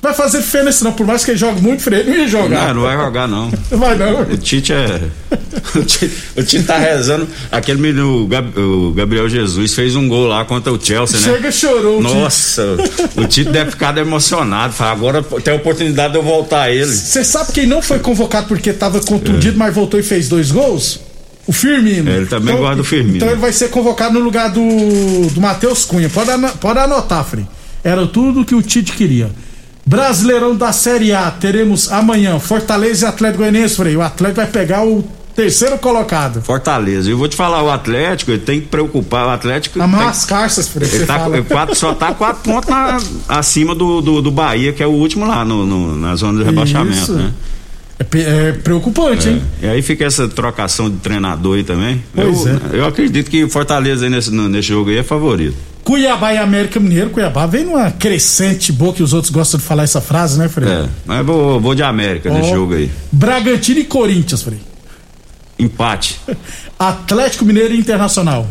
vai 0.00 0.14
fazer 0.14 0.38
diferença 0.38 0.84
não, 0.84 0.92
por 0.92 1.06
mais 1.06 1.24
que 1.24 1.32
ele 1.32 1.38
jogue 1.38 1.60
muito, 1.60 1.82
Freire, 1.82 2.08
não 2.08 2.16
ia 2.16 2.28
jogar. 2.28 2.68
Não, 2.68 2.74
não 2.74 2.82
vai 2.82 2.96
jogar 2.96 3.28
não. 3.28 3.50
Vai 3.70 3.96
não. 3.96 4.22
O 4.22 4.36
Tite 4.36 4.72
é. 4.72 5.00
O 5.74 5.82
Tite, 5.82 6.10
o 6.36 6.42
Tite 6.42 6.64
tá 6.64 6.78
rezando. 6.78 7.26
Aquele 7.50 7.80
menino, 7.80 8.28
o 8.56 8.92
Gabriel 8.92 9.28
Jesus, 9.28 9.74
fez 9.74 9.96
um 9.96 10.08
gol 10.08 10.26
lá 10.26 10.44
contra 10.44 10.72
o 10.72 10.78
Chelsea, 10.80 11.18
né? 11.18 11.34
Chega 11.34 11.50
chorou. 11.50 12.00
Nossa, 12.00 12.76
o 13.16 13.26
Tite 13.26 13.50
deve 13.50 13.72
ficar 13.72 13.96
emocionado. 13.98 14.72
Fala, 14.72 14.92
agora 14.92 15.22
tem 15.22 15.54
a 15.54 15.56
oportunidade 15.56 16.12
de 16.12 16.18
eu 16.18 16.22
voltar 16.22 16.62
a 16.62 16.70
ele. 16.70 16.86
Você 16.86 17.24
sabe 17.24 17.52
quem 17.52 17.66
não 17.66 17.82
foi 17.82 17.98
convocado 17.98 18.46
porque 18.46 18.72
tava 18.72 19.00
contundido, 19.00 19.56
é. 19.56 19.58
mas 19.58 19.74
voltou 19.74 19.98
e 19.98 20.02
fez 20.02 20.28
dois 20.28 20.50
gols? 20.50 21.00
O 21.46 21.52
Firmino. 21.52 22.10
É, 22.10 22.16
ele 22.16 22.26
também 22.26 22.50
então, 22.50 22.60
guarda 22.60 22.82
o 22.82 22.84
Firmino. 22.84 23.16
Então 23.16 23.28
ele 23.28 23.40
vai 23.40 23.52
ser 23.52 23.70
convocado 23.70 24.14
no 24.14 24.20
lugar 24.20 24.50
do, 24.50 25.28
do 25.32 25.40
Matheus 25.40 25.84
Cunha. 25.84 26.08
Pode, 26.08 26.30
pode 26.60 26.78
anotar, 26.78 27.24
Frei. 27.24 27.46
Era 27.82 28.06
tudo 28.06 28.44
que 28.44 28.54
o 28.54 28.62
Tite 28.62 28.92
queria. 28.92 29.30
Brasileirão 29.86 30.56
da 30.56 30.72
Série 30.72 31.12
A, 31.12 31.30
teremos 31.30 31.92
amanhã 31.92 32.40
Fortaleza 32.40 33.06
e 33.06 33.08
Atlético 33.08 33.38
Goianiense, 33.38 33.76
Frei. 33.76 33.96
O 33.96 34.02
Atlético 34.02 34.40
vai 34.40 34.50
pegar 34.50 34.84
o 34.84 35.04
terceiro 35.32 35.78
colocado. 35.78 36.42
Fortaleza. 36.42 37.08
Eu 37.08 37.16
vou 37.16 37.28
te 37.28 37.36
falar, 37.36 37.62
o 37.62 37.70
Atlético, 37.70 38.32
ele 38.32 38.40
tem 38.40 38.60
que 38.60 38.66
preocupar. 38.66 39.28
O 39.28 39.30
Atlético. 39.30 39.80
Amarrar 39.80 40.08
as 40.08 40.24
carças, 40.24 40.66
Frei. 40.66 40.90
Ele 40.92 41.06
tá, 41.06 41.20
quatro, 41.48 41.76
só 41.76 41.94
tá 41.94 42.12
quatro 42.12 42.42
pontos 42.42 42.68
na, 42.68 42.98
acima 43.28 43.76
do, 43.76 44.00
do, 44.00 44.20
do, 44.20 44.30
Bahia, 44.32 44.72
que 44.72 44.82
é 44.82 44.86
o 44.88 44.90
último 44.90 45.24
lá 45.24 45.44
no, 45.44 45.64
no 45.64 45.94
na 45.94 46.16
zona 46.16 46.40
de 46.40 46.44
rebaixamento, 46.44 46.96
Isso. 46.96 47.12
né? 47.12 47.32
É, 47.98 48.48
é, 48.48 48.52
preocupante, 48.52 49.28
é. 49.28 49.32
hein? 49.32 49.42
E 49.62 49.66
aí 49.66 49.82
fica 49.82 50.04
essa 50.04 50.28
trocação 50.28 50.90
de 50.90 50.96
treinador 50.96 51.56
aí 51.56 51.64
também. 51.64 52.02
Pois 52.14 52.46
eu, 52.46 52.54
é. 52.54 52.60
eu 52.80 52.86
acredito 52.86 53.30
que 53.30 53.42
o 53.44 53.48
Fortaleza 53.48 54.04
aí 54.04 54.10
nesse, 54.10 54.30
nesse 54.30 54.68
jogo 54.68 54.90
aí 54.90 54.98
é 54.98 55.02
favorito. 55.02 55.56
Cuiabá 55.82 56.34
e 56.34 56.38
América 56.38 56.80
Mineiro, 56.80 57.10
Cuiabá 57.10 57.46
vem 57.46 57.64
numa 57.64 57.92
crescente 57.92 58.72
boa 58.72 58.92
que 58.92 59.04
os 59.04 59.12
outros 59.12 59.32
gostam 59.32 59.60
de 59.60 59.64
falar 59.64 59.84
essa 59.84 60.00
frase, 60.00 60.36
né, 60.36 60.48
Frei? 60.48 60.68
É, 60.68 60.88
mas 61.06 61.24
vou, 61.24 61.60
vou 61.60 61.76
de 61.76 61.82
América 61.84 62.28
oh, 62.28 62.34
nesse 62.34 62.50
jogo 62.50 62.74
aí. 62.74 62.90
Bragantino 63.12 63.78
e 63.78 63.84
Corinthians, 63.84 64.42
Frei. 64.42 64.58
Empate. 65.56 66.20
Atlético 66.76 67.44
Mineiro 67.44 67.72
e 67.72 67.78
Internacional. 67.78 68.46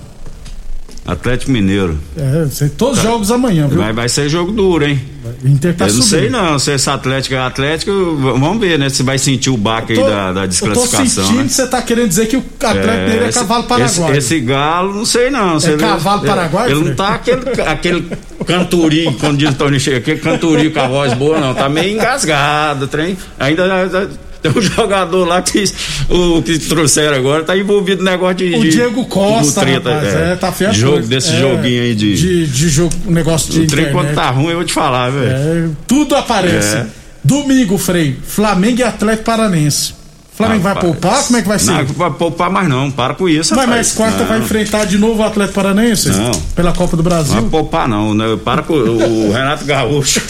Atlético 1.05 1.51
Mineiro. 1.51 1.99
É, 2.17 2.67
todos 2.75 2.97
os 2.97 3.03
tá. 3.03 3.09
jogos 3.09 3.29
amanhã, 3.29 3.67
viu? 3.67 3.77
Vai, 3.77 3.93
vai 3.93 4.09
ser 4.09 4.27
jogo 4.27 4.51
duro, 4.51 4.85
hein? 4.85 4.99
Inter 5.43 5.75
tá 5.75 5.85
Eu 5.85 5.93
não 5.93 6.01
subindo. 6.01 6.21
sei 6.21 6.29
não, 6.29 6.57
se 6.57 6.71
esse 6.71 6.89
Atlético 6.89 7.35
é 7.35 7.39
Atlético, 7.39 7.91
vamos 8.15 8.59
ver, 8.59 8.79
né? 8.79 8.89
Se 8.89 9.03
vai 9.03 9.19
sentir 9.19 9.51
o 9.51 9.57
baque 9.57 9.93
aí 9.93 9.99
da, 9.99 10.33
da 10.33 10.45
desclassificação. 10.47 11.03
Eu 11.03 11.05
tô 11.05 11.21
sentindo 11.21 11.43
né? 11.43 11.49
você 11.49 11.67
tá 11.67 11.81
querendo 11.81 12.07
dizer 12.07 12.27
que 12.27 12.37
o 12.37 12.43
Atlético 12.59 12.89
é, 12.89 13.05
Mineiro 13.05 13.25
é 13.25 13.31
cavalo 13.31 13.63
paraguaio. 13.65 14.17
Esse, 14.17 14.35
esse, 14.35 14.39
galo, 14.45 14.93
não 14.95 15.05
sei 15.05 15.29
não. 15.29 15.57
É 15.57 15.77
cavalo 15.77 16.25
paraguaio? 16.25 16.75
Ele, 16.75 16.89
não 16.89 16.95
tá 16.95 17.15
aquele, 17.15 17.61
aquele 17.61 18.11
canturinho, 18.45 19.13
quando 19.19 19.37
diz 19.37 19.49
o 19.49 19.53
Tony 19.53 19.79
chega, 19.79 19.97
aquele 19.97 20.19
canturinho 20.19 20.71
com 20.71 20.79
a 20.79 20.87
voz 20.87 21.13
boa, 21.13 21.39
não. 21.39 21.53
Tá 21.53 21.69
meio 21.69 21.93
engasgado, 21.93 22.87
trem. 22.87 23.15
Ainda 23.39 24.09
tem 24.45 24.51
um 24.51 24.61
jogador 24.61 25.25
lá 25.25 25.41
que 25.41 25.63
o 26.09 26.41
que 26.41 26.59
trouxeram 26.59 27.17
agora 27.17 27.43
tá 27.43 27.57
envolvido 27.57 28.03
no 28.03 28.09
negócio 28.09 28.35
de. 28.35 28.55
O 28.55 28.61
de, 28.61 28.69
Diego 28.69 29.05
Costa, 29.05 29.61
treta, 29.61 29.93
rapaz, 29.93 30.13
é, 30.13 30.31
é, 30.31 30.35
tá 30.35 30.51
feio 30.51 30.73
jogo 30.73 31.05
Desse 31.05 31.33
é, 31.33 31.39
joguinho 31.39 31.81
aí 31.81 31.95
de. 31.95 32.15
De, 32.15 32.47
de 32.47 32.69
jogo, 32.69 32.93
negócio 33.05 33.51
de. 33.51 33.61
O 33.61 33.67
trem 33.67 33.91
quando 33.91 34.13
tá 34.13 34.29
ruim, 34.29 34.49
eu 34.49 34.57
vou 34.57 34.65
te 34.65 34.73
falar, 34.73 35.09
velho. 35.09 35.31
É, 35.31 35.69
tudo 35.87 36.15
aparece. 36.15 36.77
É. 36.77 36.85
Domingo, 37.23 37.77
Frei, 37.79 38.15
Flamengo 38.23 38.81
e 38.81 38.83
Atlético 38.83 39.23
Paranense. 39.23 39.94
Flamengo 40.35 40.63
vai 40.63 40.75
poupar? 40.75 41.23
Como 41.23 41.37
é 41.37 41.41
que 41.41 41.47
vai 41.47 41.57
ser? 41.57 41.71
Não, 41.71 41.85
vai 41.85 42.11
poupar 42.11 42.49
mais 42.49 42.67
não, 42.67 42.91
para 42.91 43.13
com 43.13 43.27
isso. 43.29 43.55
Mas, 43.55 43.69
mas 43.69 43.91
quarta 43.93 44.19
não. 44.19 44.27
vai 44.27 44.39
enfrentar 44.39 44.85
de 44.85 44.97
novo 44.97 45.21
o 45.21 45.25
Atlético 45.25 45.55
Paranaense? 45.55 46.09
Não. 46.09 46.31
Pela 46.53 46.73
Copa 46.73 46.97
do 46.97 47.03
Brasil? 47.03 47.35
Não 47.35 47.41
vai 47.43 47.49
poupar 47.49 47.87
não, 47.87 48.13
né? 48.13 48.37
para 48.43 48.61
com 48.61 48.73
o 48.73 49.31
Renato 49.31 49.63
Gaúcho. 49.63 50.21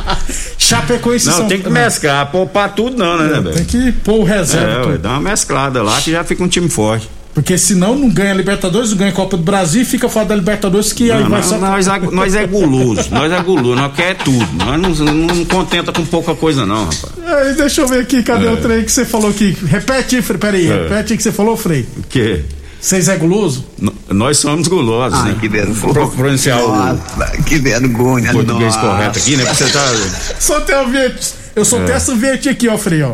Chapecoense 0.58 1.26
Não, 1.26 1.36
São... 1.36 1.48
tem 1.48 1.62
que 1.62 1.70
mesclar, 1.70 2.30
poupar 2.30 2.74
tudo 2.74 2.98
não, 2.98 3.16
né, 3.16 3.40
né 3.40 3.52
Tem 3.52 3.64
que 3.64 3.92
pôr 3.92 4.20
o 4.20 4.24
reserva. 4.24 4.94
É, 4.94 4.98
dá 4.98 5.10
uma 5.10 5.20
mesclada 5.20 5.82
lá 5.82 6.00
que 6.02 6.10
já 6.10 6.22
fica 6.22 6.42
um 6.42 6.48
time 6.48 6.68
forte. 6.68 7.08
Porque 7.36 7.58
senão 7.58 7.94
não 7.94 8.08
ganha 8.08 8.32
Libertadores, 8.32 8.92
não 8.92 8.96
ganha 8.96 9.12
Copa 9.12 9.36
do 9.36 9.42
Brasil 9.42 9.82
e 9.82 9.84
fica 9.84 10.08
fora 10.08 10.24
da 10.24 10.34
Libertadores 10.34 10.90
que 10.90 11.08
não, 11.08 11.16
aí 11.18 11.24
vai 11.24 11.42
só. 11.42 11.58
Nós, 11.58 11.86
nós 12.10 12.34
é 12.34 12.46
guloso, 12.46 13.10
nós 13.10 13.30
é 13.30 13.42
guloso, 13.42 13.74
nós 13.74 13.94
quer 13.94 14.16
tudo. 14.16 14.48
Nós 14.54 15.00
não, 15.00 15.12
não, 15.12 15.44
contenta 15.44 15.92
com 15.92 16.02
pouca 16.06 16.34
coisa, 16.34 16.64
não, 16.64 16.86
rapaz. 16.86 17.12
Aí, 17.26 17.54
deixa 17.54 17.82
eu 17.82 17.88
ver 17.88 18.00
aqui, 18.00 18.22
cadê 18.22 18.46
é. 18.46 18.50
o 18.50 18.56
trem 18.56 18.82
que 18.82 18.90
você 18.90 19.04
falou 19.04 19.28
aqui? 19.28 19.54
Repete, 19.66 20.22
Frei, 20.22 20.38
peraí, 20.38 20.66
é. 20.66 20.82
repete 20.84 21.12
o 21.12 21.16
que 21.18 21.22
você 21.22 21.30
falou, 21.30 21.58
Frei. 21.58 21.86
O 21.98 22.04
quê? 22.08 22.42
Vocês 22.80 23.06
é 23.06 23.16
guloso? 23.18 23.66
N 23.78 23.92
nós 24.08 24.38
somos 24.38 24.66
gulosos, 24.66 25.18
Ai, 25.18 25.32
né? 25.32 25.38
que 25.38 25.46
vergonha. 25.46 25.92
Pro 25.92 26.08
pronunciar 26.08 26.58
Nossa, 26.58 27.42
que 27.42 27.58
vergonha. 27.58 28.30
O 28.30 28.32
português 28.32 28.74
Nossa. 28.76 28.80
correto 28.80 29.18
aqui, 29.18 29.36
né? 29.36 29.44
Porque 29.44 29.62
você 29.62 29.70
tá. 29.70 29.92
Soltei 30.40 30.76
o 30.76 30.88
verde. 30.88 31.20
Eu 31.54 31.66
soltei 31.66 31.92
é. 31.92 31.96
essa 31.98 32.14
verde 32.14 32.48
aqui, 32.48 32.66
ó, 32.66 32.78
Frei, 32.78 33.02
ó. 33.02 33.12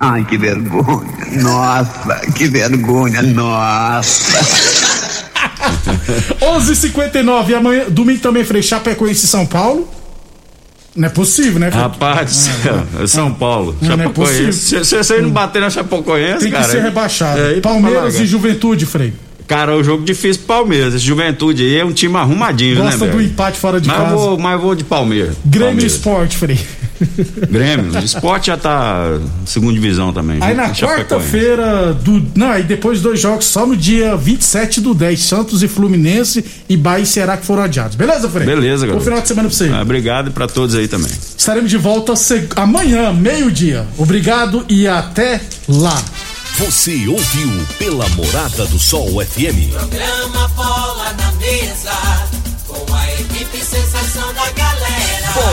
Ai, 0.00 0.24
que 0.24 0.38
vergonha. 0.38 1.08
Nossa, 1.42 2.20
que 2.34 2.46
vergonha. 2.46 3.20
Nossa. 3.22 4.38
11:59 6.40 7.54
amanhã, 7.54 7.84
domingo 7.88 8.20
também 8.20 8.44
Frei 8.44 8.62
Chapecoense 8.62 9.24
e 9.24 9.28
São 9.28 9.44
Paulo. 9.46 9.88
Não 10.96 11.06
é 11.06 11.10
possível, 11.10 11.60
né? 11.60 11.68
Rapaz, 11.68 12.48
Ah, 13.02 13.06
São 13.06 13.32
Paulo. 13.32 13.76
Não, 13.80 13.88
não 13.96 14.04
é 14.04 14.06
Chapecoense. 14.08 14.44
possível. 14.44 14.84
Se 14.84 14.96
você 14.96 15.20
não 15.20 15.30
bater 15.30 15.60
na 15.60 15.70
Chapecoense, 15.70 16.38
Tem 16.40 16.48
que 16.50 16.56
cara. 16.56 16.68
ser 16.68 16.82
rebaixado. 16.82 17.40
É, 17.40 17.56
e 17.56 17.60
pra 17.60 17.70
Palmeiras 17.72 18.18
e 18.18 18.26
Juventude, 18.26 18.86
Frei. 18.86 19.12
Cara, 19.46 19.76
o 19.76 19.82
jogo 19.84 20.04
difícil 20.04 20.42
pro 20.44 20.56
Palmeiras. 20.56 20.94
Esse 20.94 21.04
Juventude 21.04 21.62
aí 21.62 21.78
é 21.78 21.84
um 21.84 21.92
time 21.92 22.16
arrumadinho, 22.16 22.76
Gosta 22.82 22.90
né, 23.06 23.10
do 23.12 23.16
velho? 23.16 23.28
empate 23.30 23.58
fora 23.58 23.80
de 23.80 23.88
mas 23.88 23.96
casa. 23.96 24.10
Eu 24.12 24.18
vou, 24.18 24.38
mas 24.38 24.60
vou 24.60 24.74
de 24.74 24.84
Palmeiras. 24.84 25.36
Grêmio 25.44 25.68
Palmeiras. 25.68 25.92
Esporte, 25.92 26.36
Frei. 26.36 26.58
Grêmio. 27.50 27.92
O 27.92 27.98
esporte 27.98 28.46
já 28.48 28.56
tá 28.56 29.18
segunda 29.46 29.72
divisão 29.74 30.12
também. 30.12 30.38
Aí 30.40 30.54
junto 30.54 30.56
na 30.56 30.74
quarta-feira 30.74 31.92
do. 31.94 32.24
Não, 32.34 32.50
aí 32.50 32.62
depois 32.62 33.00
dois 33.00 33.20
jogos 33.20 33.44
só 33.46 33.66
no 33.66 33.76
dia 33.76 34.16
27 34.16 34.80
do 34.80 34.94
10, 34.94 35.20
Santos 35.20 35.62
e 35.62 35.68
Fluminense 35.68 36.44
e 36.68 36.76
Bahia 36.76 37.02
e 37.02 37.06
Ceará 37.06 37.36
que 37.36 37.46
foram 37.46 37.62
adiados. 37.62 37.96
Beleza, 37.96 38.28
Frei? 38.28 38.46
Beleza, 38.46 38.80
Bom 38.86 38.92
garoto. 38.92 39.04
final 39.04 39.20
de 39.22 39.28
semana 39.28 39.48
pra 39.48 39.56
você. 39.56 39.70
Ah, 39.72 39.82
obrigado 39.82 40.28
e 40.28 40.30
pra 40.30 40.46
todos 40.46 40.74
aí 40.74 40.88
também. 40.88 41.10
Estaremos 41.36 41.70
de 41.70 41.76
volta 41.76 42.14
seg- 42.16 42.52
amanhã, 42.56 43.12
meio-dia. 43.12 43.86
Obrigado 43.96 44.64
e 44.68 44.86
até 44.88 45.40
lá. 45.68 46.02
Você 46.58 47.06
ouviu 47.06 47.52
pela 47.78 48.08
Morada 48.10 48.66
do 48.66 48.78
Sol 48.80 49.22
FM. 49.24 49.70
Programa 49.70 50.48
Bola 50.56 51.14
na 51.16 51.32
Mesa, 51.38 51.92